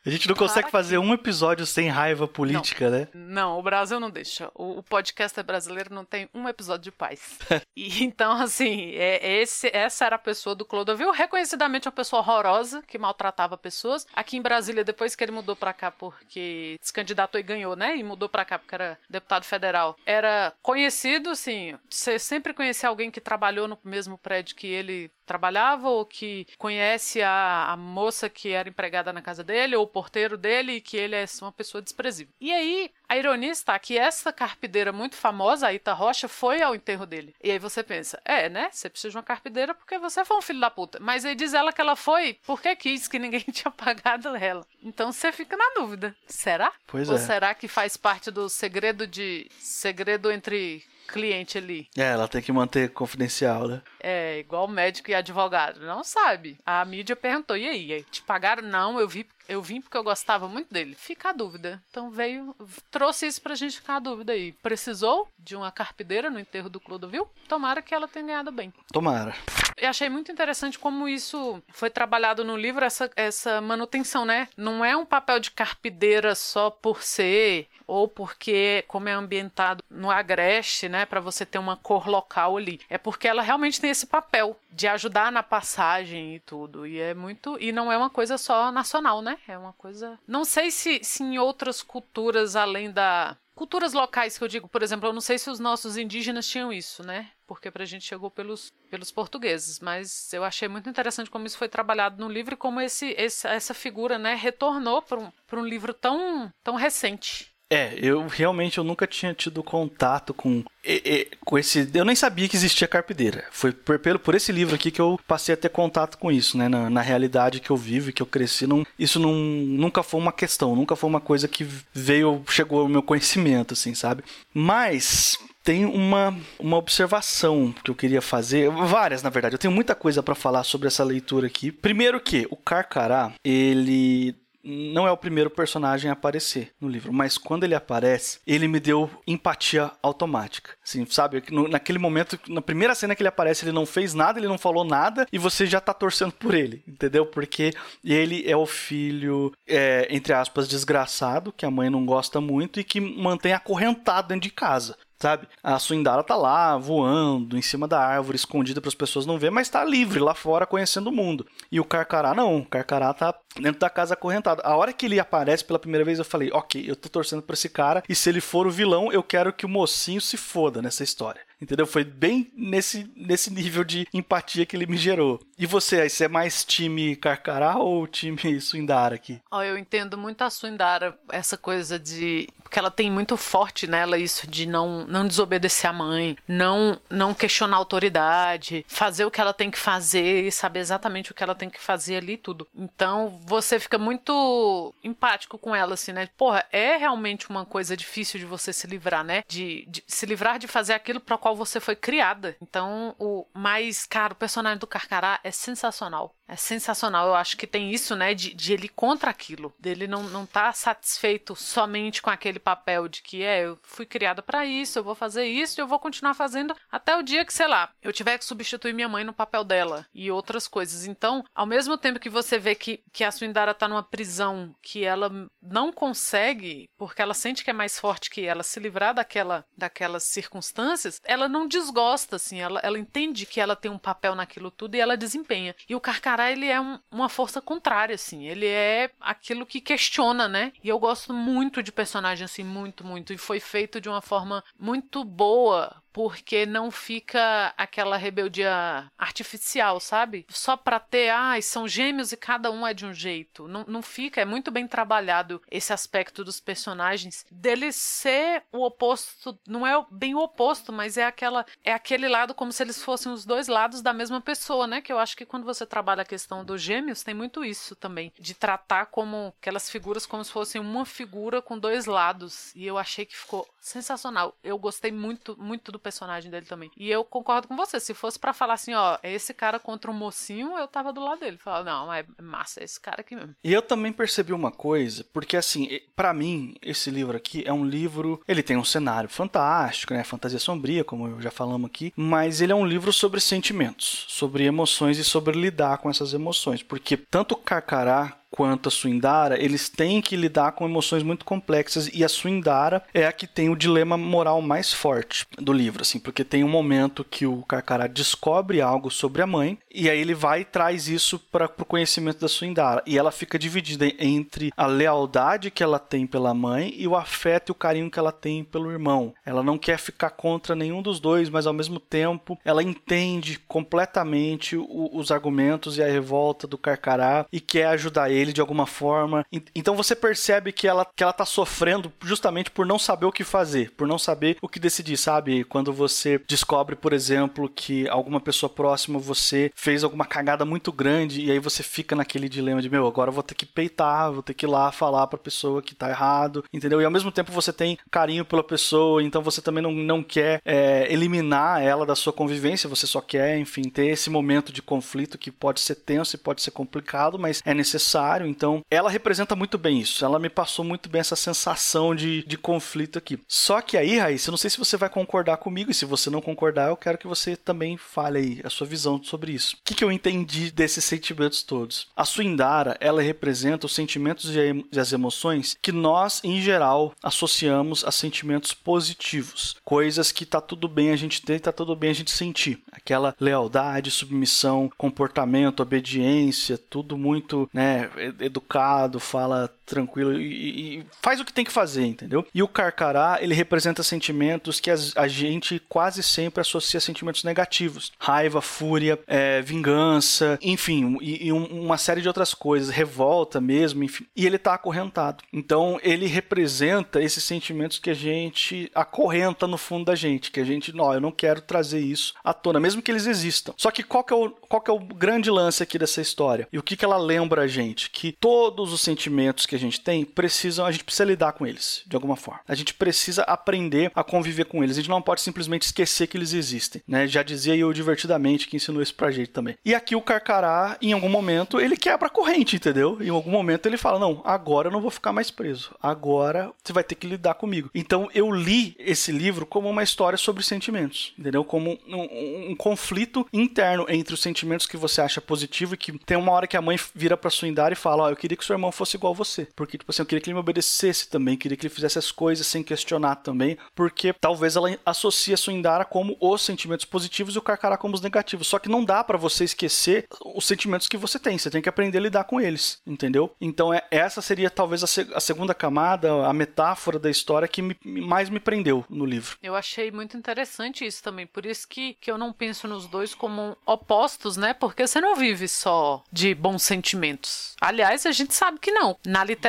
A 0.04 0.08
gente 0.08 0.28
não 0.28 0.34
consegue 0.34 0.70
fazer 0.70 0.96
um 0.96 1.12
episódio 1.12 1.66
sem 1.66 1.88
raiva 1.88 2.26
política, 2.26 2.88
não, 2.88 2.98
né? 2.98 3.08
Não, 3.12 3.58
o 3.58 3.62
Brasil 3.62 4.00
não 4.00 4.10
deixa. 4.10 4.50
O, 4.54 4.78
o 4.78 4.82
podcast 4.82 5.42
brasileiro 5.42 5.94
não 5.94 6.04
tem 6.04 6.28
um 6.32 6.48
episódio 6.48 6.84
de 6.84 6.90
paz. 6.90 7.38
e 7.76 8.02
então, 8.02 8.32
assim, 8.32 8.92
é, 8.94 9.40
esse, 9.40 9.70
essa 9.74 10.06
era 10.06 10.16
a 10.16 10.18
pessoa 10.18 10.54
do 10.54 10.64
Clodovil, 10.64 11.10
reconhecidamente 11.10 11.86
uma 11.86 11.92
pessoa 11.92 12.22
horrorosa, 12.22 12.82
que 12.86 12.98
maltratava 12.98 13.58
pessoas. 13.58 14.06
Aqui 14.14 14.38
em 14.38 14.42
Brasília, 14.42 14.82
depois 14.82 15.14
que 15.14 15.22
ele 15.22 15.32
mudou 15.32 15.54
pra 15.54 15.74
cá, 15.74 15.90
porque 15.90 16.76
se 16.80 16.92
candidatou 16.92 17.38
e 17.38 17.44
ganhou, 17.44 17.76
né? 17.76 17.96
E 17.96 18.02
mudou 18.02 18.28
pra 18.28 18.44
cá 18.44 18.58
porque 18.58 18.74
era 18.74 18.98
deputado 19.08 19.44
federal. 19.44 19.96
Era 20.06 20.54
conhecido, 20.62 21.30
assim, 21.30 21.76
você 21.90 22.18
sempre 22.18 22.54
conhecia 22.54 22.88
alguém 22.88 23.10
que 23.10 23.20
trabalhou 23.20 23.68
no 23.68 23.78
mesmo 23.84 24.16
prédio 24.16 24.56
que 24.56 24.66
ele 24.66 25.10
trabalhava 25.30 25.88
ou 25.88 26.04
que 26.04 26.44
conhece 26.58 27.22
a, 27.22 27.70
a 27.70 27.76
moça 27.76 28.28
que 28.28 28.48
era 28.50 28.68
empregada 28.68 29.12
na 29.12 29.22
casa 29.22 29.44
dele 29.44 29.76
ou 29.76 29.84
o 29.84 29.86
porteiro 29.86 30.36
dele 30.36 30.72
e 30.72 30.80
que 30.80 30.96
ele 30.96 31.14
é 31.14 31.24
uma 31.40 31.52
pessoa 31.52 31.80
desprezível. 31.80 32.34
E 32.40 32.52
aí, 32.52 32.90
a 33.08 33.16
ironia 33.16 33.52
está 33.52 33.78
que 33.78 33.96
essa 33.96 34.32
carpideira 34.32 34.92
muito 34.92 35.14
famosa, 35.14 35.68
a 35.68 35.72
Ita 35.72 35.92
Rocha, 35.92 36.26
foi 36.26 36.60
ao 36.60 36.74
enterro 36.74 37.06
dele. 37.06 37.32
E 37.40 37.48
aí 37.48 37.60
você 37.60 37.80
pensa, 37.84 38.20
é, 38.24 38.48
né? 38.48 38.70
Você 38.72 38.90
precisa 38.90 39.12
de 39.12 39.16
uma 39.18 39.22
carpideira 39.22 39.72
porque 39.72 39.98
você 39.98 40.24
foi 40.24 40.36
um 40.36 40.42
filho 40.42 40.58
da 40.58 40.68
puta. 40.68 40.98
Mas 41.00 41.24
aí 41.24 41.36
diz 41.36 41.54
ela 41.54 41.72
que 41.72 41.80
ela 41.80 41.94
foi 41.94 42.36
porque 42.44 42.74
quis, 42.74 43.06
que 43.06 43.20
ninguém 43.20 43.44
tinha 43.52 43.70
pagado 43.70 44.34
ela. 44.34 44.66
Então 44.82 45.12
você 45.12 45.30
fica 45.30 45.56
na 45.56 45.74
dúvida. 45.76 46.16
Será? 46.26 46.72
Pois 46.88 47.08
Ou 47.08 47.14
é. 47.14 47.18
será 47.18 47.54
que 47.54 47.68
faz 47.68 47.96
parte 47.96 48.32
do 48.32 48.48
segredo 48.48 49.06
de. 49.06 49.48
segredo 49.60 50.32
entre 50.32 50.82
cliente 51.10 51.58
ali. 51.58 51.88
É, 51.96 52.12
ela 52.12 52.28
tem 52.28 52.40
que 52.40 52.52
manter 52.52 52.90
confidencial, 52.90 53.68
né? 53.68 53.82
É, 54.00 54.38
igual 54.38 54.68
médico 54.68 55.10
e 55.10 55.14
advogado. 55.14 55.80
Não 55.80 56.02
sabe. 56.04 56.58
A 56.64 56.84
mídia 56.84 57.16
perguntou: 57.16 57.56
e 57.56 57.68
aí? 57.68 58.04
Te 58.10 58.22
pagaram? 58.22 58.62
Não, 58.62 58.98
eu 58.98 59.08
vi. 59.08 59.26
Eu 59.48 59.60
vim 59.60 59.80
porque 59.80 59.96
eu 59.96 60.04
gostava 60.04 60.46
muito 60.46 60.72
dele. 60.72 60.94
Fica 60.94 61.30
a 61.30 61.32
dúvida. 61.32 61.82
Então 61.90 62.08
veio, 62.08 62.54
trouxe 62.88 63.26
isso 63.26 63.42
pra 63.42 63.56
gente 63.56 63.78
ficar 63.78 63.96
a 63.96 64.00
dúvida 64.00 64.32
aí. 64.32 64.52
Precisou 64.52 65.28
de 65.42 65.56
uma 65.56 65.70
carpideira 65.70 66.30
no 66.30 66.38
enterro 66.38 66.68
do 66.68 66.80
Clodovil? 66.80 67.28
Tomara 67.48 67.82
que 67.82 67.94
ela 67.94 68.08
tenha 68.08 68.26
ganhado 68.26 68.52
bem. 68.52 68.72
Tomara. 68.92 69.34
Eu 69.76 69.88
achei 69.88 70.08
muito 70.08 70.30
interessante 70.30 70.78
como 70.78 71.08
isso 71.08 71.62
foi 71.68 71.88
trabalhado 71.88 72.44
no 72.44 72.56
livro, 72.56 72.84
essa, 72.84 73.10
essa 73.16 73.60
manutenção, 73.60 74.24
né? 74.24 74.48
Não 74.56 74.84
é 74.84 74.96
um 74.96 75.06
papel 75.06 75.40
de 75.40 75.50
carpideira 75.50 76.34
só 76.34 76.70
por 76.70 77.02
ser, 77.02 77.66
ou 77.86 78.06
porque, 78.06 78.84
como 78.86 79.08
é 79.08 79.12
ambientado 79.12 79.82
no 79.90 80.10
agreste, 80.10 80.88
né? 80.88 81.06
Para 81.06 81.20
você 81.20 81.46
ter 81.46 81.58
uma 81.58 81.76
cor 81.76 82.06
local 82.06 82.56
ali. 82.56 82.80
É 82.88 82.98
porque 82.98 83.26
ela 83.26 83.42
realmente 83.42 83.80
tem 83.80 83.90
esse 83.90 84.06
papel 84.06 84.56
de 84.70 84.86
ajudar 84.86 85.32
na 85.32 85.42
passagem 85.42 86.36
e 86.36 86.40
tudo. 86.40 86.86
E 86.86 87.00
é 87.00 87.14
muito. 87.14 87.56
E 87.60 87.72
não 87.72 87.90
é 87.90 87.96
uma 87.96 88.10
coisa 88.10 88.38
só 88.38 88.70
nacional, 88.70 89.22
né? 89.22 89.38
É 89.48 89.58
uma 89.58 89.72
coisa. 89.72 90.18
Não 90.26 90.44
sei 90.44 90.70
se, 90.70 91.00
se 91.02 91.22
em 91.22 91.38
outras 91.38 91.82
culturas, 91.82 92.54
além 92.54 92.90
da. 92.90 93.36
Culturas 93.60 93.92
locais 93.92 94.38
que 94.38 94.42
eu 94.42 94.48
digo, 94.48 94.66
por 94.66 94.82
exemplo, 94.82 95.06
eu 95.06 95.12
não 95.12 95.20
sei 95.20 95.38
se 95.38 95.50
os 95.50 95.60
nossos 95.60 95.98
indígenas 95.98 96.48
tinham 96.48 96.72
isso, 96.72 97.02
né? 97.02 97.30
Porque 97.46 97.70
pra 97.70 97.84
gente 97.84 98.06
chegou 98.06 98.30
pelos, 98.30 98.72
pelos 98.90 99.12
portugueses. 99.12 99.80
Mas 99.80 100.32
eu 100.32 100.42
achei 100.42 100.66
muito 100.66 100.88
interessante 100.88 101.28
como 101.28 101.46
isso 101.46 101.58
foi 101.58 101.68
trabalhado 101.68 102.24
no 102.24 102.32
livro 102.32 102.54
e 102.54 102.56
como 102.56 102.80
esse, 102.80 103.14
esse 103.18 103.46
essa 103.46 103.74
figura, 103.74 104.18
né, 104.18 104.34
retornou 104.34 105.02
para 105.02 105.20
um, 105.20 105.30
um 105.52 105.66
livro 105.66 105.92
tão, 105.92 106.50
tão 106.64 106.74
recente. 106.74 107.49
É, 107.72 107.94
eu 108.02 108.26
realmente 108.26 108.78
eu 108.78 108.84
nunca 108.84 109.06
tinha 109.06 109.32
tido 109.32 109.62
contato 109.62 110.34
com, 110.34 110.64
e, 110.84 111.02
e, 111.04 111.36
com 111.44 111.56
esse. 111.56 111.88
Eu 111.94 112.04
nem 112.04 112.16
sabia 112.16 112.48
que 112.48 112.56
existia 112.56 112.88
carpideira. 112.88 113.44
Foi 113.52 113.70
por, 113.70 113.96
pelo, 114.00 114.18
por 114.18 114.34
esse 114.34 114.50
livro 114.50 114.74
aqui 114.74 114.90
que 114.90 115.00
eu 115.00 115.20
passei 115.24 115.54
a 115.54 115.56
ter 115.56 115.68
contato 115.68 116.18
com 116.18 116.32
isso, 116.32 116.58
né? 116.58 116.68
Na, 116.68 116.90
na 116.90 117.00
realidade 117.00 117.60
que 117.60 117.70
eu 117.70 117.76
vivo 117.76 118.10
e 118.10 118.12
que 118.12 118.20
eu 118.20 118.26
cresci, 118.26 118.66
não, 118.66 118.84
isso 118.98 119.20
não, 119.20 119.32
nunca 119.32 120.02
foi 120.02 120.20
uma 120.20 120.32
questão, 120.32 120.74
nunca 120.74 120.96
foi 120.96 121.08
uma 121.08 121.20
coisa 121.20 121.46
que 121.46 121.64
veio, 121.92 122.42
chegou 122.48 122.80
ao 122.80 122.88
meu 122.88 123.04
conhecimento, 123.04 123.74
assim, 123.74 123.94
sabe? 123.94 124.24
Mas 124.52 125.38
tem 125.62 125.84
uma, 125.84 126.36
uma 126.58 126.76
observação 126.76 127.72
que 127.84 127.90
eu 127.90 127.94
queria 127.94 128.20
fazer, 128.20 128.68
várias 128.68 129.22
na 129.22 129.30
verdade. 129.30 129.54
Eu 129.54 129.60
tenho 129.60 129.72
muita 129.72 129.94
coisa 129.94 130.24
para 130.24 130.34
falar 130.34 130.64
sobre 130.64 130.88
essa 130.88 131.04
leitura 131.04 131.46
aqui. 131.46 131.70
Primeiro 131.70 132.18
que 132.18 132.48
o 132.50 132.56
Carcará, 132.56 133.32
ele 133.44 134.34
não 134.62 135.06
é 135.06 135.10
o 135.10 135.16
primeiro 135.16 135.50
personagem 135.50 136.10
a 136.10 136.12
aparecer 136.12 136.72
no 136.80 136.88
livro, 136.88 137.12
mas 137.12 137.38
quando 137.38 137.64
ele 137.64 137.74
aparece, 137.74 138.40
ele 138.46 138.68
me 138.68 138.80
deu 138.80 139.10
empatia 139.26 139.90
automática. 140.02 140.72
Assim, 140.84 141.06
sabe? 141.06 141.42
No, 141.50 141.68
naquele 141.68 141.98
momento, 141.98 142.38
na 142.48 142.60
primeira 142.60 142.94
cena 142.94 143.14
que 143.14 143.22
ele 143.22 143.28
aparece, 143.28 143.64
ele 143.64 143.72
não 143.72 143.86
fez 143.86 144.14
nada, 144.14 144.38
ele 144.38 144.48
não 144.48 144.58
falou 144.58 144.84
nada 144.84 145.26
e 145.32 145.38
você 145.38 145.66
já 145.66 145.80
tá 145.80 145.94
torcendo 145.94 146.32
por 146.32 146.54
ele, 146.54 146.82
entendeu? 146.86 147.26
Porque 147.26 147.72
ele 148.04 148.48
é 148.48 148.56
o 148.56 148.66
filho, 148.66 149.52
é, 149.66 150.06
entre 150.10 150.32
aspas, 150.32 150.68
desgraçado, 150.68 151.52
que 151.52 151.66
a 151.66 151.70
mãe 151.70 151.90
não 151.90 152.04
gosta 152.04 152.40
muito 152.40 152.80
e 152.80 152.84
que 152.84 153.00
mantém 153.00 153.52
acorrentado 153.52 154.28
dentro 154.28 154.42
de 154.42 154.50
casa 154.50 154.96
sabe? 155.20 155.46
A 155.62 155.78
Suindara 155.78 156.24
tá 156.24 156.34
lá 156.34 156.76
voando 156.78 157.56
em 157.56 157.62
cima 157.62 157.86
da 157.86 158.00
árvore, 158.00 158.36
escondida 158.36 158.80
para 158.80 158.88
as 158.88 158.94
pessoas 158.94 159.26
não 159.26 159.38
verem, 159.38 159.54
mas 159.54 159.68
tá 159.68 159.84
livre 159.84 160.18
lá 160.18 160.34
fora 160.34 160.66
conhecendo 160.66 161.10
o 161.10 161.12
mundo. 161.12 161.46
E 161.70 161.78
o 161.78 161.84
Carcará 161.84 162.34
não, 162.34 162.58
o 162.58 162.66
Carcará 162.66 163.12
tá 163.12 163.34
dentro 163.56 163.80
da 163.80 163.90
casa 163.90 164.14
acorrentado. 164.14 164.62
A 164.64 164.74
hora 164.74 164.92
que 164.92 165.06
ele 165.06 165.20
aparece 165.20 165.64
pela 165.64 165.78
primeira 165.78 166.04
vez, 166.04 166.18
eu 166.18 166.24
falei: 166.24 166.50
"OK, 166.52 166.82
eu 166.88 166.96
tô 166.96 167.08
torcendo 167.08 167.42
para 167.42 167.54
esse 167.54 167.68
cara 167.68 168.02
e 168.08 168.14
se 168.14 168.28
ele 168.30 168.40
for 168.40 168.66
o 168.66 168.70
vilão, 168.70 169.12
eu 169.12 169.22
quero 169.22 169.52
que 169.52 169.66
o 169.66 169.68
mocinho 169.68 170.20
se 170.20 170.36
foda 170.36 170.80
nessa 170.80 171.04
história". 171.04 171.49
Entendeu? 171.60 171.86
Foi 171.86 172.04
bem 172.04 172.50
nesse, 172.56 173.10
nesse 173.14 173.52
nível 173.52 173.84
de 173.84 174.08
empatia 174.14 174.64
que 174.64 174.74
ele 174.74 174.86
me 174.86 174.96
gerou. 174.96 175.40
E 175.58 175.66
você, 175.66 176.00
aí, 176.00 176.10
você 176.10 176.24
é 176.24 176.28
mais 176.28 176.64
time 176.64 177.14
Carcará 177.16 177.76
ou 177.76 178.06
time 178.06 178.38
Suindara 178.60 179.14
aqui? 179.14 179.40
Oh, 179.50 179.60
eu 179.60 179.76
entendo 179.76 180.16
muito 180.16 180.42
a 180.42 180.50
Suindara, 180.50 181.18
essa 181.30 181.56
coisa 181.56 181.98
de. 181.98 182.48
Porque 182.62 182.78
ela 182.78 182.90
tem 182.90 183.10
muito 183.10 183.36
forte 183.36 183.86
nela 183.86 184.16
isso 184.16 184.46
de 184.46 184.64
não, 184.64 185.04
não 185.04 185.26
desobedecer 185.26 185.90
a 185.90 185.92
mãe, 185.92 186.36
não, 186.46 187.00
não 187.10 187.34
questionar 187.34 187.76
a 187.76 187.78
autoridade, 187.78 188.84
fazer 188.86 189.24
o 189.24 189.30
que 189.30 189.40
ela 189.40 189.52
tem 189.52 189.72
que 189.72 189.78
fazer 189.78 190.46
e 190.46 190.52
saber 190.52 190.78
exatamente 190.78 191.32
o 191.32 191.34
que 191.34 191.42
ela 191.42 191.54
tem 191.54 191.68
que 191.68 191.80
fazer 191.80 192.16
ali 192.16 192.36
tudo. 192.36 192.68
Então 192.74 193.40
você 193.44 193.80
fica 193.80 193.98
muito 193.98 194.94
empático 195.02 195.58
com 195.58 195.74
ela, 195.74 195.94
assim, 195.94 196.12
né? 196.12 196.28
Porra, 196.38 196.64
é 196.70 196.96
realmente 196.96 197.50
uma 197.50 197.66
coisa 197.66 197.96
difícil 197.96 198.38
de 198.38 198.46
você 198.46 198.72
se 198.72 198.86
livrar, 198.86 199.24
né? 199.24 199.42
De, 199.48 199.84
de 199.88 200.04
se 200.06 200.24
livrar 200.24 200.58
de 200.58 200.68
fazer 200.68 200.92
aquilo 200.92 201.18
para 201.18 201.36
qual 201.36 201.49
você 201.54 201.80
foi 201.80 201.96
criada. 201.96 202.56
Então, 202.60 203.14
o 203.18 203.46
mais, 203.54 204.06
cara, 204.06 204.32
o 204.32 204.36
personagem 204.36 204.78
do 204.78 204.86
Carcará 204.86 205.40
é 205.42 205.50
sensacional. 205.50 206.34
É 206.50 206.56
sensacional. 206.56 207.28
Eu 207.28 207.34
acho 207.36 207.56
que 207.56 207.66
tem 207.66 207.92
isso, 207.92 208.16
né? 208.16 208.34
De, 208.34 208.52
de 208.52 208.72
ele 208.72 208.88
contra 208.88 209.30
aquilo. 209.30 209.72
Dele 209.78 210.08
não, 210.08 210.24
não 210.24 210.44
tá 210.44 210.72
satisfeito 210.72 211.54
somente 211.54 212.20
com 212.20 212.28
aquele 212.28 212.58
papel 212.58 213.06
de 213.06 213.22
que 213.22 213.44
é, 213.44 213.66
eu 213.66 213.78
fui 213.84 214.04
criada 214.04 214.42
para 214.42 214.66
isso, 214.66 214.98
eu 214.98 215.04
vou 215.04 215.14
fazer 215.14 215.44
isso 215.44 215.78
e 215.78 215.80
eu 215.80 215.86
vou 215.86 216.00
continuar 216.00 216.34
fazendo 216.34 216.74
até 216.90 217.16
o 217.16 217.22
dia 217.22 217.44
que, 217.44 217.52
sei 217.52 217.68
lá, 217.68 217.92
eu 218.02 218.12
tiver 218.12 218.36
que 218.36 218.44
substituir 218.44 218.92
minha 218.92 219.08
mãe 219.08 219.22
no 219.22 219.32
papel 219.32 219.62
dela 219.62 220.04
e 220.12 220.28
outras 220.28 220.66
coisas. 220.66 221.06
Então, 221.06 221.44
ao 221.54 221.66
mesmo 221.66 221.96
tempo 221.96 222.18
que 222.18 222.28
você 222.28 222.58
vê 222.58 222.74
que, 222.74 223.00
que 223.12 223.22
a 223.22 223.30
Suindara 223.30 223.72
tá 223.72 223.86
numa 223.86 224.02
prisão 224.02 224.74
que 224.82 225.04
ela 225.04 225.30
não 225.62 225.92
consegue, 225.92 226.90
porque 226.98 227.22
ela 227.22 227.34
sente 227.34 227.62
que 227.62 227.70
é 227.70 227.74
mais 227.74 227.98
forte 228.00 228.28
que 228.28 228.44
ela, 228.44 228.64
se 228.64 228.80
livrar 228.80 229.14
daquela, 229.14 229.64
daquelas 229.76 230.24
circunstâncias, 230.24 231.20
ela 231.22 231.48
não 231.48 231.68
desgosta, 231.68 232.36
assim, 232.36 232.60
ela, 232.60 232.80
ela 232.82 232.98
entende 232.98 233.46
que 233.46 233.60
ela 233.60 233.76
tem 233.76 233.90
um 233.90 233.98
papel 233.98 234.34
naquilo 234.34 234.70
tudo 234.70 234.96
e 234.96 235.00
ela 235.00 235.16
desempenha. 235.16 235.76
E 235.88 235.94
o 235.94 236.00
Carcará, 236.00 236.39
ele 236.48 236.66
é 236.66 236.80
um, 236.80 236.98
uma 237.10 237.28
força 237.28 237.60
contrária, 237.60 238.14
assim, 238.14 238.46
ele 238.46 238.66
é 238.66 239.10
aquilo 239.20 239.66
que 239.66 239.80
questiona, 239.80 240.46
né? 240.46 240.72
E 240.82 240.88
eu 240.88 240.98
gosto 240.98 241.34
muito 241.34 241.82
de 241.82 241.90
personagem 241.90 242.44
assim, 242.44 242.62
muito, 242.62 243.04
muito. 243.04 243.32
E 243.32 243.38
foi 243.38 243.58
feito 243.58 244.00
de 244.00 244.08
uma 244.08 244.22
forma 244.22 244.62
muito 244.78 245.24
boa 245.24 246.00
porque 246.12 246.66
não 246.66 246.90
fica 246.90 247.72
aquela 247.76 248.16
rebeldia 248.16 249.10
artificial, 249.18 250.00
sabe? 250.00 250.46
Só 250.48 250.76
pra 250.76 250.98
ter, 250.98 251.30
ah, 251.30 251.60
são 251.62 251.86
gêmeos 251.86 252.32
e 252.32 252.36
cada 252.36 252.70
um 252.70 252.86
é 252.86 252.92
de 252.92 253.06
um 253.06 253.12
jeito. 253.12 253.68
Não, 253.68 253.84
não 253.86 254.02
fica, 254.02 254.40
é 254.40 254.44
muito 254.44 254.70
bem 254.70 254.86
trabalhado 254.86 255.62
esse 255.70 255.92
aspecto 255.92 256.44
dos 256.44 256.60
personagens, 256.60 257.44
deles 257.50 257.96
ser 257.96 258.64
o 258.72 258.84
oposto, 258.84 259.58
não 259.66 259.86
é 259.86 260.04
bem 260.10 260.34
o 260.34 260.40
oposto, 260.40 260.92
mas 260.92 261.16
é 261.16 261.24
aquela 261.24 261.64
é 261.84 261.92
aquele 261.92 262.28
lado 262.28 262.54
como 262.54 262.72
se 262.72 262.82
eles 262.82 263.02
fossem 263.02 263.32
os 263.32 263.44
dois 263.44 263.68
lados 263.68 264.02
da 264.02 264.12
mesma 264.12 264.40
pessoa, 264.40 264.86
né? 264.86 265.00
Que 265.00 265.12
eu 265.12 265.18
acho 265.18 265.36
que 265.36 265.46
quando 265.46 265.64
você 265.64 265.86
trabalha 265.86 266.22
a 266.22 266.26
questão 266.26 266.64
dos 266.64 266.82
gêmeos, 266.82 267.22
tem 267.22 267.34
muito 267.34 267.64
isso 267.64 267.94
também, 267.94 268.32
de 268.38 268.54
tratar 268.54 269.06
como 269.06 269.54
aquelas 269.60 269.88
figuras 269.88 270.26
como 270.26 270.44
se 270.44 270.50
fossem 270.50 270.80
uma 270.80 271.04
figura 271.04 271.62
com 271.62 271.78
dois 271.78 272.06
lados. 272.06 272.74
E 272.74 272.86
eu 272.86 272.98
achei 272.98 273.24
que 273.24 273.36
ficou 273.36 273.68
sensacional. 273.80 274.56
Eu 274.62 274.78
gostei 274.78 275.12
muito, 275.12 275.56
muito 275.60 275.92
do 275.92 275.98
personagem 276.00 276.50
dele 276.50 276.66
também. 276.66 276.90
E 276.96 277.10
eu 277.10 277.24
concordo 277.24 277.68
com 277.68 277.76
você. 277.76 278.00
Se 278.00 278.14
fosse 278.14 278.38
para 278.38 278.52
falar 278.52 278.74
assim, 278.74 278.94
ó, 278.94 279.18
esse 279.22 279.54
cara 279.54 279.78
contra 279.78 280.10
um 280.10 280.14
mocinho, 280.14 280.76
eu 280.78 280.88
tava 280.88 281.12
do 281.12 281.20
lado 281.20 281.40
dele. 281.40 281.58
Falava, 281.58 281.84
não, 281.84 282.12
é 282.12 282.24
massa, 282.42 282.80
é 282.80 282.84
esse 282.84 283.00
cara 283.00 283.20
aqui 283.20 283.34
mesmo. 283.34 283.54
E 283.62 283.72
eu 283.72 283.82
também 283.82 284.12
percebi 284.12 284.52
uma 284.52 284.70
coisa, 284.70 285.24
porque 285.32 285.56
assim, 285.56 286.00
para 286.16 286.32
mim, 286.32 286.74
esse 286.82 287.10
livro 287.10 287.36
aqui 287.36 287.62
é 287.66 287.72
um 287.72 287.84
livro. 287.84 288.42
Ele 288.48 288.62
tem 288.62 288.76
um 288.76 288.84
cenário 288.84 289.28
fantástico, 289.28 290.14
né? 290.14 290.24
Fantasia 290.24 290.58
sombria, 290.58 291.04
como 291.04 291.40
já 291.40 291.50
falamos 291.50 291.88
aqui. 291.88 292.12
Mas 292.16 292.60
ele 292.60 292.72
é 292.72 292.74
um 292.74 292.86
livro 292.86 293.12
sobre 293.12 293.40
sentimentos, 293.40 294.26
sobre 294.28 294.64
emoções 294.64 295.18
e 295.18 295.24
sobre 295.24 295.58
lidar 295.58 295.98
com 295.98 296.10
essas 296.10 296.34
emoções. 296.34 296.82
Porque 296.82 297.16
tanto 297.16 297.56
Carcará 297.56 298.39
quanto 298.50 298.88
a 298.88 298.90
Suindara, 298.90 299.62
eles 299.62 299.88
têm 299.88 300.20
que 300.20 300.36
lidar 300.36 300.72
com 300.72 300.84
emoções 300.84 301.22
muito 301.22 301.44
complexas 301.44 302.10
e 302.12 302.24
a 302.24 302.28
Suindara 302.28 303.02
é 303.14 303.26
a 303.26 303.32
que 303.32 303.46
tem 303.46 303.70
o 303.70 303.76
dilema 303.76 304.16
moral 304.16 304.60
mais 304.60 304.92
forte 304.92 305.46
do 305.58 305.72
livro, 305.72 306.02
assim, 306.02 306.18
porque 306.18 306.44
tem 306.44 306.64
um 306.64 306.68
momento 306.68 307.24
que 307.24 307.46
o 307.46 307.62
Carcará 307.62 308.06
descobre 308.06 308.80
algo 308.80 309.10
sobre 309.10 309.42
a 309.42 309.46
mãe 309.46 309.78
e 309.90 310.10
aí 310.10 310.20
ele 310.20 310.34
vai 310.34 310.60
e 310.60 310.64
traz 310.64 311.08
isso 311.08 311.38
para 311.38 311.66
o 311.66 311.84
conhecimento 311.84 312.40
da 312.40 312.48
Suindara 312.48 313.02
e 313.06 313.16
ela 313.16 313.30
fica 313.30 313.58
dividida 313.58 314.10
entre 314.18 314.72
a 314.76 314.86
lealdade 314.86 315.70
que 315.70 315.82
ela 315.82 315.98
tem 315.98 316.26
pela 316.26 316.52
mãe 316.52 316.92
e 316.96 317.06
o 317.06 317.16
afeto 317.16 317.70
e 317.70 317.72
o 317.72 317.74
carinho 317.74 318.10
que 318.10 318.18
ela 318.18 318.32
tem 318.32 318.64
pelo 318.64 318.90
irmão. 318.90 319.32
Ela 319.44 319.62
não 319.62 319.78
quer 319.78 319.98
ficar 319.98 320.30
contra 320.30 320.74
nenhum 320.74 321.02
dos 321.02 321.20
dois, 321.20 321.48
mas 321.48 321.66
ao 321.66 321.72
mesmo 321.72 322.00
tempo 322.00 322.58
ela 322.64 322.82
entende 322.82 323.58
completamente 323.68 324.76
o, 324.76 325.10
os 325.12 325.30
argumentos 325.30 325.98
e 325.98 326.02
a 326.02 326.06
revolta 326.06 326.66
do 326.66 326.78
Carcará 326.78 327.46
e 327.52 327.60
quer 327.60 327.86
ajudar 327.86 328.30
ele 328.30 328.39
ele 328.40 328.52
de 328.52 328.60
alguma 328.60 328.86
forma. 328.86 329.44
Então 329.74 329.94
você 329.94 330.14
percebe 330.14 330.72
que 330.72 330.88
ela, 330.88 331.04
que 331.04 331.22
ela 331.22 331.32
tá 331.32 331.44
sofrendo 331.44 332.12
justamente 332.22 332.70
por 332.70 332.86
não 332.86 332.98
saber 332.98 333.26
o 333.26 333.32
que 333.32 333.44
fazer, 333.44 333.90
por 333.92 334.06
não 334.06 334.18
saber 334.18 334.56
o 334.60 334.68
que 334.68 334.80
decidir, 334.80 335.16
sabe? 335.16 335.64
Quando 335.64 335.92
você 335.92 336.40
descobre, 336.48 336.96
por 336.96 337.12
exemplo, 337.12 337.68
que 337.68 338.08
alguma 338.08 338.40
pessoa 338.40 338.70
próxima 338.70 339.18
você 339.18 339.70
fez 339.74 340.02
alguma 340.04 340.24
cagada 340.24 340.64
muito 340.64 340.92
grande 340.92 341.42
e 341.42 341.50
aí 341.50 341.58
você 341.58 341.82
fica 341.82 342.16
naquele 342.16 342.48
dilema 342.48 342.80
de, 342.80 342.88
meu, 342.88 343.06
agora 343.06 343.30
eu 343.30 343.34
vou 343.34 343.42
ter 343.42 343.54
que 343.54 343.66
peitar, 343.66 344.32
vou 344.32 344.42
ter 344.42 344.54
que 344.54 344.66
ir 344.66 344.68
lá 344.68 344.90
falar 344.92 345.26
pra 345.26 345.38
pessoa 345.38 345.82
que 345.82 345.94
tá 345.94 346.08
errado, 346.08 346.64
entendeu? 346.72 347.00
E 347.00 347.04
ao 347.04 347.10
mesmo 347.10 347.30
tempo 347.30 347.52
você 347.52 347.72
tem 347.72 347.98
carinho 348.10 348.44
pela 348.44 348.62
pessoa, 348.62 349.22
então 349.22 349.42
você 349.42 349.60
também 349.60 349.82
não, 349.82 349.92
não 349.92 350.22
quer 350.22 350.60
é, 350.64 351.12
eliminar 351.12 351.82
ela 351.82 352.06
da 352.06 352.14
sua 352.14 352.32
convivência, 352.32 352.88
você 352.88 353.06
só 353.06 353.20
quer, 353.20 353.58
enfim, 353.58 353.82
ter 353.82 354.06
esse 354.06 354.30
momento 354.30 354.72
de 354.72 354.82
conflito 354.82 355.38
que 355.38 355.50
pode 355.50 355.80
ser 355.80 355.96
tenso 355.96 356.36
e 356.36 356.38
pode 356.38 356.62
ser 356.62 356.70
complicado, 356.70 357.38
mas 357.38 357.62
é 357.64 357.74
necessário 357.74 358.29
então 358.46 358.82
ela 358.90 359.10
representa 359.10 359.56
muito 359.56 359.76
bem 359.78 360.00
isso. 360.00 360.24
Ela 360.24 360.38
me 360.38 360.48
passou 360.48 360.84
muito 360.84 361.08
bem 361.08 361.20
essa 361.20 361.36
sensação 361.36 362.14
de, 362.14 362.44
de 362.46 362.56
conflito 362.56 363.18
aqui. 363.18 363.38
Só 363.48 363.80
que 363.80 363.96
aí, 363.96 364.18
Raíssa, 364.18 364.48
eu 364.48 364.52
não 364.52 364.58
sei 364.58 364.70
se 364.70 364.78
você 364.78 364.96
vai 364.96 365.08
concordar 365.08 365.56
comigo, 365.56 365.90
e 365.90 365.94
se 365.94 366.04
você 366.04 366.30
não 366.30 366.40
concordar, 366.40 366.88
eu 366.88 366.96
quero 366.96 367.18
que 367.18 367.26
você 367.26 367.56
também 367.56 367.96
fale 367.96 368.38
aí 368.38 368.60
a 368.64 368.70
sua 368.70 368.86
visão 368.86 369.22
sobre 369.22 369.52
isso. 369.52 369.76
O 369.76 369.78
que, 369.84 369.94
que 369.94 370.04
eu 370.04 370.12
entendi 370.12 370.70
desses 370.70 371.04
sentimentos 371.04 371.62
todos? 371.62 372.08
A 372.16 372.24
Suindara, 372.24 372.96
ela 373.00 373.22
representa 373.22 373.86
os 373.86 373.94
sentimentos 373.94 374.50
e 374.54 374.98
as 374.98 375.12
emoções 375.12 375.76
que 375.80 375.92
nós, 375.92 376.40
em 376.44 376.60
geral, 376.60 377.12
associamos 377.22 378.04
a 378.04 378.10
sentimentos 378.10 378.72
positivos. 378.72 379.76
Coisas 379.84 380.32
que 380.32 380.46
tá 380.46 380.60
tudo 380.60 380.88
bem 380.88 381.10
a 381.10 381.16
gente 381.16 381.42
ter, 381.42 381.60
tá 381.60 381.72
tudo 381.72 381.96
bem 381.96 382.10
a 382.10 382.14
gente 382.14 382.30
sentir. 382.30 382.82
Aquela 382.92 383.34
lealdade, 383.40 384.10
submissão, 384.10 384.90
comportamento, 384.96 385.80
obediência, 385.80 386.78
tudo 386.78 387.16
muito, 387.16 387.68
né, 387.72 388.10
educado, 388.40 389.18
fala 389.20 389.68
tranquilo 389.90 390.40
e, 390.40 390.98
e, 390.98 391.06
faz 391.20 391.40
o 391.40 391.44
que 391.44 391.52
tem 391.52 391.64
que 391.64 391.72
fazer, 391.72 392.06
entendeu? 392.06 392.46
E 392.54 392.62
o 392.62 392.68
Carcará, 392.68 393.38
ele 393.40 393.54
representa 393.54 394.02
sentimentos 394.02 394.80
que 394.80 394.90
a 394.90 395.28
gente 395.28 395.82
quase 395.88 396.22
sempre 396.22 396.60
associa 396.60 396.98
a 396.98 397.00
sentimentos 397.00 397.44
negativos. 397.44 398.12
Raiva, 398.18 398.62
fúria, 398.62 399.18
é, 399.26 399.60
vingança, 399.60 400.58
enfim, 400.62 401.18
e, 401.20 401.48
e, 401.48 401.52
uma 401.52 401.98
série 401.98 402.22
de 402.22 402.28
outras 402.28 402.54
coisas, 402.54 402.94
revolta 402.94 403.60
mesmo, 403.60 404.04
enfim. 404.04 404.26
E 404.34 404.46
ele 404.46 404.58
tá 404.58 404.74
acorrentado. 404.74 405.42
Então, 405.52 405.98
ele 406.02 406.26
representa 406.26 407.20
esses 407.20 407.42
sentimentos 407.42 407.98
que 407.98 408.10
a 408.10 408.14
gente 408.14 408.90
acorrenta 408.94 409.66
no 409.66 409.76
fundo 409.76 410.04
da 410.04 410.14
gente, 410.14 410.50
que 410.50 410.60
a 410.60 410.64
gente, 410.64 410.94
não, 410.94 411.12
eu 411.12 411.20
não 411.20 411.32
quero 411.32 411.60
trazer 411.60 412.00
isso 412.00 412.34
à 412.44 412.54
tona, 412.54 412.78
mesmo 412.78 413.02
que 413.02 413.10
eles 413.10 413.26
existam. 413.26 413.74
Só 413.76 413.90
que 413.90 414.02
qual 414.02 414.22
que 414.22 414.32
é 414.32 414.36
o, 414.36 414.50
qual 414.50 414.80
que 414.80 414.90
é 414.90 414.94
o 414.94 414.98
grande 414.98 415.50
lance 415.50 415.82
aqui 415.82 415.98
dessa 415.98 416.20
história? 416.20 416.68
E 416.72 416.78
o 416.78 416.82
que 416.82 416.96
que 416.96 417.04
ela 417.04 417.18
lembra 417.18 417.62
a 417.62 417.66
gente? 417.66 418.10
Que 418.10 418.32
todos 418.32 418.92
os 418.92 419.00
sentimentos 419.00 419.66
que 419.66 419.74
a 419.74 419.78
gente 419.80 420.00
tem 420.00 420.24
precisam, 420.24 420.86
a 420.86 420.92
gente 420.92 421.04
precisa 421.04 421.24
lidar 421.24 421.52
com 421.52 421.66
eles 421.66 422.02
de 422.06 422.16
alguma 422.16 422.36
forma. 422.36 422.60
A 422.68 422.74
gente 422.74 422.94
precisa 422.94 423.42
aprender 423.42 424.10
a 424.14 424.22
conviver 424.22 424.64
com 424.64 424.82
eles. 424.82 424.96
A 424.96 425.00
gente 425.00 425.10
não 425.10 425.22
pode 425.22 425.40
simplesmente 425.40 425.82
esquecer 425.82 426.26
que 426.26 426.36
eles 426.36 426.52
existem, 426.52 427.02
né? 427.06 427.26
Já 427.26 427.42
dizia 427.42 427.76
eu 427.76 427.92
divertidamente 427.92 428.68
que 428.68 428.76
ensinou 428.76 429.02
isso 429.02 429.14
pra 429.14 429.30
gente 429.30 429.50
também. 429.50 429.76
E 429.84 429.94
aqui 429.94 430.14
o 430.14 430.22
Carcará, 430.22 430.96
em 431.00 431.12
algum 431.12 431.28
momento, 431.28 431.80
ele 431.80 431.96
quebra 431.96 432.26
a 432.26 432.30
corrente, 432.30 432.76
entendeu? 432.76 433.18
Em 433.20 433.30
algum 433.30 433.50
momento 433.50 433.86
ele 433.86 433.96
fala: 433.96 434.18
"Não, 434.18 434.42
agora 434.44 434.88
eu 434.88 434.92
não 434.92 435.00
vou 435.00 435.10
ficar 435.10 435.32
mais 435.32 435.50
preso. 435.50 435.94
Agora 436.02 436.72
você 436.82 436.92
vai 436.92 437.04
ter 437.04 437.14
que 437.14 437.26
lidar 437.26 437.54
comigo". 437.54 437.90
Então 437.94 438.28
eu 438.34 438.50
li 438.50 438.94
esse 438.98 439.32
livro 439.32 439.64
como 439.64 439.88
uma 439.88 440.02
história 440.02 440.36
sobre 440.36 440.62
sentimentos, 440.62 441.32
entendeu? 441.38 441.64
Como 441.64 441.98
um, 442.06 442.16
um, 442.16 442.70
um 442.70 442.76
conflito 442.76 443.46
interno 443.52 444.06
entre 444.08 444.34
os 444.34 444.42
sentimentos 444.42 444.86
que 444.86 444.96
você 444.96 445.20
acha 445.20 445.40
positivo 445.40 445.94
e 445.94 445.96
que 445.96 446.18
tem 446.18 446.36
uma 446.36 446.52
hora 446.52 446.66
que 446.66 446.76
a 446.76 446.82
mãe 446.82 446.98
vira 447.14 447.36
para 447.36 447.50
sua 447.50 447.68
e 447.68 447.94
fala: 447.94 448.24
"Ó, 448.24 448.26
oh, 448.26 448.30
eu 448.30 448.36
queria 448.36 448.56
que 448.56 448.64
seu 448.64 448.74
irmão 448.74 448.92
fosse 448.92 449.16
igual 449.16 449.32
a 449.32 449.36
você". 449.36 449.68
Porque, 449.74 449.98
tipo 449.98 450.10
assim, 450.10 450.22
eu 450.22 450.26
queria 450.26 450.40
que 450.40 450.50
ele 450.50 450.54
me 450.54 450.60
obedecesse 450.60 451.28
também, 451.28 451.56
queria 451.56 451.76
que 451.76 451.86
ele 451.86 451.94
fizesse 451.94 452.18
as 452.18 452.30
coisas 452.30 452.66
sem 452.66 452.82
questionar 452.82 453.36
também, 453.36 453.78
porque 453.94 454.32
talvez 454.32 454.76
ela 454.76 454.90
associe 455.04 455.54
a 455.54 455.56
Suindara 455.56 456.04
como 456.04 456.36
os 456.40 456.62
sentimentos 456.62 457.04
positivos 457.04 457.54
e 457.54 457.58
o 457.58 457.62
Carcará 457.62 457.96
como 457.96 458.14
os 458.14 458.20
negativos. 458.20 458.66
Só 458.66 458.78
que 458.78 458.88
não 458.88 459.04
dá 459.04 459.22
para 459.22 459.38
você 459.38 459.64
esquecer 459.64 460.26
os 460.44 460.64
sentimentos 460.64 461.08
que 461.08 461.16
você 461.16 461.38
tem, 461.38 461.58
você 461.58 461.70
tem 461.70 461.82
que 461.82 461.88
aprender 461.88 462.18
a 462.18 462.22
lidar 462.22 462.44
com 462.44 462.60
eles, 462.60 463.00
entendeu? 463.06 463.54
Então, 463.60 463.92
é, 463.92 464.04
essa 464.10 464.40
seria 464.40 464.70
talvez 464.70 465.02
a, 465.02 465.36
a 465.36 465.40
segunda 465.40 465.74
camada, 465.74 466.46
a 466.46 466.52
metáfora 466.52 467.18
da 467.18 467.30
história 467.30 467.68
que 467.68 467.82
me, 467.82 467.96
mais 468.04 468.48
me 468.48 468.60
prendeu 468.60 469.04
no 469.08 469.24
livro. 469.24 469.56
Eu 469.62 469.74
achei 469.74 470.10
muito 470.10 470.36
interessante 470.36 471.04
isso 471.04 471.22
também, 471.22 471.46
por 471.46 471.66
isso 471.66 471.86
que, 471.88 472.16
que 472.20 472.30
eu 472.30 472.38
não 472.38 472.52
penso 472.52 472.88
nos 472.88 473.06
dois 473.06 473.34
como 473.34 473.76
opostos, 473.86 474.56
né? 474.56 474.74
Porque 474.74 475.06
você 475.06 475.20
não 475.20 475.36
vive 475.36 475.68
só 475.68 476.22
de 476.32 476.54
bons 476.54 476.82
sentimentos. 476.82 477.74
Aliás, 477.80 478.26
a 478.26 478.32
gente 478.32 478.54
sabe 478.54 478.78
que 478.78 478.90
não. 478.90 479.16
Na 479.26 479.44
literatura, 479.44 479.59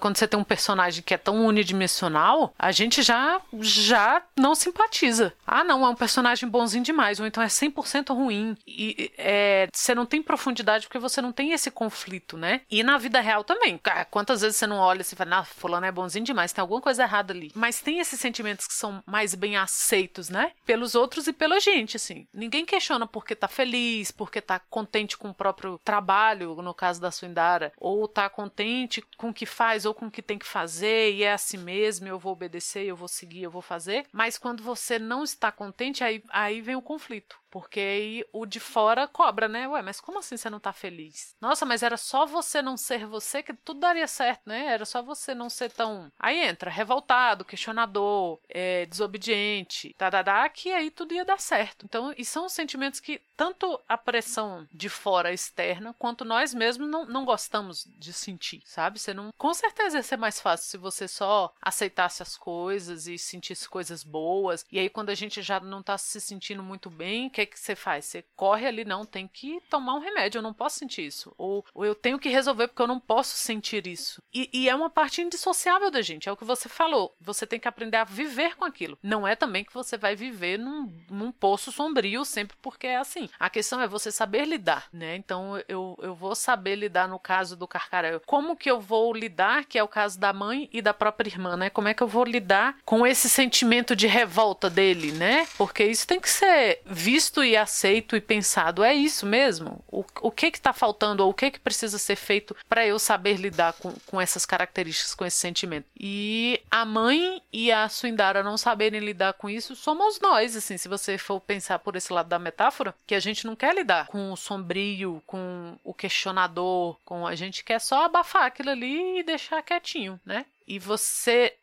quando 0.00 0.16
você 0.16 0.28
tem 0.28 0.38
um 0.38 0.44
personagem 0.44 1.02
que 1.02 1.14
é 1.14 1.18
tão 1.18 1.46
unidimensional, 1.46 2.54
a 2.58 2.72
gente 2.72 3.02
já 3.02 3.40
já 3.60 4.22
não 4.36 4.54
simpatiza. 4.54 5.32
Ah, 5.46 5.64
não, 5.64 5.84
é 5.84 5.88
um 5.88 5.94
personagem 5.94 6.48
bonzinho 6.48 6.84
demais, 6.84 7.20
ou 7.20 7.26
então 7.26 7.42
é 7.42 7.46
100% 7.46 8.14
ruim. 8.14 8.56
E 8.66 9.12
é, 9.18 9.68
você 9.72 9.94
não 9.94 10.06
tem 10.06 10.22
profundidade 10.22 10.86
porque 10.86 10.98
você 10.98 11.20
não 11.20 11.32
tem 11.32 11.52
esse 11.52 11.70
conflito, 11.70 12.36
né? 12.36 12.62
E 12.70 12.82
na 12.82 12.98
vida 12.98 13.20
real 13.20 13.44
também. 13.44 13.80
Quantas 14.10 14.40
vezes 14.40 14.56
você 14.56 14.66
não 14.66 14.78
olha 14.78 15.02
e 15.02 15.04
fala, 15.04 15.38
ah, 15.38 15.44
fulano 15.44 15.86
é 15.86 15.92
bonzinho 15.92 16.24
demais, 16.24 16.52
tem 16.52 16.62
alguma 16.62 16.80
coisa 16.80 17.02
errada 17.02 17.32
ali. 17.32 17.50
Mas 17.54 17.80
tem 17.80 17.98
esses 17.98 18.20
sentimentos 18.20 18.66
que 18.66 18.74
são 18.74 19.02
mais 19.06 19.34
bem 19.34 19.56
aceitos, 19.56 20.28
né? 20.28 20.52
Pelos 20.64 20.94
outros 20.94 21.26
e 21.26 21.32
pela 21.32 21.60
gente, 21.60 21.96
assim. 21.96 22.26
Ninguém 22.32 22.64
questiona 22.64 23.06
porque 23.06 23.34
tá 23.34 23.48
feliz, 23.48 24.10
porque 24.10 24.40
tá 24.40 24.58
contente 24.58 25.16
com 25.16 25.30
o 25.30 25.34
próprio 25.34 25.80
trabalho, 25.84 26.60
no 26.62 26.74
caso 26.74 27.00
da 27.00 27.10
Suindara, 27.10 27.72
ou 27.76 28.06
tá 28.06 28.28
contente 28.28 29.02
com 29.16 29.29
o 29.30 29.34
que 29.34 29.46
faz 29.46 29.84
ou 29.84 29.94
com 29.94 30.06
o 30.06 30.10
que 30.10 30.22
tem 30.22 30.38
que 30.38 30.46
fazer 30.46 31.12
e 31.12 31.22
é 31.22 31.32
assim 31.32 31.58
mesmo, 31.58 32.06
eu 32.06 32.18
vou 32.18 32.32
obedecer, 32.32 32.84
eu 32.84 32.96
vou 32.96 33.08
seguir, 33.08 33.42
eu 33.42 33.50
vou 33.50 33.62
fazer. 33.62 34.06
Mas 34.12 34.38
quando 34.38 34.62
você 34.62 34.98
não 34.98 35.24
está 35.24 35.50
contente, 35.50 36.04
aí, 36.04 36.22
aí 36.30 36.60
vem 36.60 36.76
o 36.76 36.82
conflito. 36.82 37.38
Porque 37.50 37.80
aí 37.80 38.24
o 38.32 38.46
de 38.46 38.60
fora 38.60 39.08
cobra, 39.08 39.48
né? 39.48 39.68
Ué, 39.68 39.82
mas 39.82 40.00
como 40.00 40.18
assim 40.18 40.36
você 40.36 40.48
não 40.48 40.60
tá 40.60 40.72
feliz? 40.72 41.34
Nossa, 41.40 41.66
mas 41.66 41.82
era 41.82 41.96
só 41.96 42.26
você 42.26 42.62
não 42.62 42.76
ser 42.76 43.06
você 43.06 43.42
que 43.42 43.52
tudo 43.52 43.80
daria 43.80 44.06
certo, 44.06 44.42
né? 44.46 44.66
Era 44.66 44.84
só 44.84 45.02
você 45.02 45.34
não 45.34 45.50
ser 45.50 45.70
tão. 45.72 46.10
Aí 46.18 46.38
entra 46.38 46.70
revoltado, 46.70 47.44
questionador, 47.44 48.38
é, 48.48 48.86
desobediente, 48.86 49.94
tadadá, 49.98 50.48
que 50.48 50.70
aí 50.70 50.90
tudo 50.90 51.14
ia 51.14 51.24
dar 51.24 51.40
certo. 51.40 51.84
Então, 51.84 52.14
e 52.16 52.24
são 52.24 52.48
sentimentos 52.48 53.00
que 53.00 53.20
tanto 53.36 53.80
a 53.88 53.96
pressão 53.96 54.66
de 54.72 54.88
fora 54.88 55.32
externa, 55.32 55.94
quanto 55.98 56.24
nós 56.24 56.52
mesmos 56.54 56.88
não, 56.88 57.06
não 57.06 57.24
gostamos 57.24 57.86
de 57.96 58.12
sentir, 58.12 58.62
sabe? 58.66 58.98
Você 58.98 59.14
não. 59.14 59.32
Com 59.36 59.54
certeza 59.54 59.96
ia 59.96 60.02
ser 60.02 60.18
mais 60.18 60.40
fácil 60.40 60.68
se 60.68 60.76
você 60.76 61.08
só 61.08 61.52
aceitasse 61.60 62.22
as 62.22 62.36
coisas 62.36 63.06
e 63.06 63.16
sentisse 63.18 63.68
coisas 63.68 64.04
boas. 64.04 64.64
E 64.70 64.78
aí, 64.78 64.90
quando 64.90 65.10
a 65.10 65.14
gente 65.14 65.40
já 65.42 65.58
não 65.58 65.82
tá 65.82 65.96
se 65.96 66.20
sentindo 66.20 66.62
muito 66.62 66.90
bem, 66.90 67.30
que 67.30 67.39
que 67.46 67.58
você 67.58 67.74
faz? 67.74 68.04
Você 68.04 68.24
corre 68.36 68.66
ali, 68.66 68.84
não, 68.84 69.04
tem 69.04 69.28
que 69.28 69.60
tomar 69.68 69.94
um 69.94 70.00
remédio, 70.00 70.38
eu 70.38 70.42
não 70.42 70.54
posso 70.54 70.78
sentir 70.78 71.06
isso. 71.06 71.32
Ou, 71.36 71.64
ou 71.74 71.84
eu 71.84 71.94
tenho 71.94 72.18
que 72.18 72.28
resolver 72.28 72.68
porque 72.68 72.82
eu 72.82 72.86
não 72.86 73.00
posso 73.00 73.36
sentir 73.36 73.86
isso. 73.86 74.22
E, 74.32 74.48
e, 74.52 74.68
é 74.68 74.74
uma 74.74 74.90
parte 74.90 75.22
indissociável 75.22 75.90
da 75.90 76.02
gente, 76.02 76.28
é 76.28 76.32
o 76.32 76.36
que 76.36 76.44
você 76.44 76.68
falou. 76.68 77.14
Você 77.20 77.46
tem 77.46 77.60
que 77.60 77.68
aprender 77.68 77.96
a 77.96 78.04
viver 78.04 78.56
com 78.56 78.64
aquilo. 78.64 78.98
Não 79.02 79.26
é 79.26 79.34
também 79.34 79.64
que 79.64 79.74
você 79.74 79.96
vai 79.96 80.16
viver 80.16 80.58
num, 80.58 80.92
num 81.10 81.32
poço 81.32 81.72
sombrio 81.72 82.24
sempre 82.24 82.56
porque 82.62 82.86
é 82.86 82.96
assim. 82.96 83.28
A 83.38 83.50
questão 83.50 83.80
é 83.80 83.88
você 83.88 84.10
saber 84.10 84.44
lidar, 84.44 84.88
né? 84.92 85.16
Então 85.16 85.62
eu, 85.68 85.96
eu 86.02 86.14
vou 86.14 86.34
saber 86.34 86.76
lidar 86.76 87.08
no 87.08 87.18
caso 87.18 87.56
do 87.56 87.68
Carcarel. 87.68 88.20
Como 88.26 88.56
que 88.56 88.70
eu 88.70 88.80
vou 88.80 89.12
lidar, 89.12 89.64
que 89.64 89.78
é 89.78 89.82
o 89.82 89.88
caso 89.88 90.18
da 90.18 90.32
mãe 90.32 90.68
e 90.72 90.80
da 90.80 90.94
própria 90.94 91.28
irmã, 91.28 91.56
né? 91.56 91.70
Como 91.70 91.88
é 91.88 91.94
que 91.94 92.02
eu 92.02 92.08
vou 92.08 92.24
lidar 92.24 92.76
com 92.84 93.06
esse 93.06 93.28
sentimento 93.28 93.94
de 93.94 94.06
revolta 94.06 94.70
dele, 94.70 95.12
né? 95.12 95.46
Porque 95.56 95.84
isso 95.84 96.06
tem 96.06 96.20
que 96.20 96.30
ser 96.30 96.80
visto 96.84 97.29
e 97.44 97.56
aceito 97.56 98.16
e 98.16 98.20
pensado. 98.20 98.82
É 98.82 98.94
isso 98.94 99.26
mesmo? 99.26 99.84
O, 99.88 100.04
o 100.22 100.30
que 100.30 100.50
que 100.50 100.60
tá 100.60 100.72
faltando 100.72 101.22
ou 101.24 101.30
o 101.30 101.34
que 101.34 101.50
que 101.50 101.60
precisa 101.60 101.98
ser 101.98 102.16
feito 102.16 102.56
para 102.68 102.86
eu 102.86 102.98
saber 102.98 103.36
lidar 103.36 103.74
com, 103.74 103.92
com 104.06 104.20
essas 104.20 104.44
características, 104.44 105.14
com 105.14 105.24
esse 105.24 105.36
sentimento? 105.36 105.86
E 105.98 106.60
a 106.70 106.84
mãe 106.84 107.42
e 107.52 107.70
a 107.70 107.88
Suindara 107.88 108.42
não 108.42 108.56
saberem 108.56 109.00
lidar 109.00 109.34
com 109.34 109.48
isso, 109.48 109.76
somos 109.76 110.18
nós, 110.20 110.56
assim, 110.56 110.76
se 110.76 110.88
você 110.88 111.18
for 111.18 111.40
pensar 111.40 111.78
por 111.78 111.96
esse 111.96 112.12
lado 112.12 112.28
da 112.28 112.38
metáfora, 112.38 112.94
que 113.06 113.14
a 113.14 113.20
gente 113.20 113.46
não 113.46 113.54
quer 113.54 113.74
lidar 113.74 114.06
com 114.06 114.32
o 114.32 114.36
sombrio, 114.36 115.22
com 115.26 115.76
o 115.84 115.94
questionador, 115.94 116.96
com 117.04 117.26
a 117.26 117.34
gente 117.34 117.62
quer 117.62 117.80
só 117.80 118.04
abafar 118.04 118.44
aquilo 118.44 118.70
ali 118.70 119.20
e 119.20 119.22
deixar 119.22 119.62
quietinho, 119.62 120.18
né? 120.24 120.46
E 120.66 120.78
você 120.78 121.54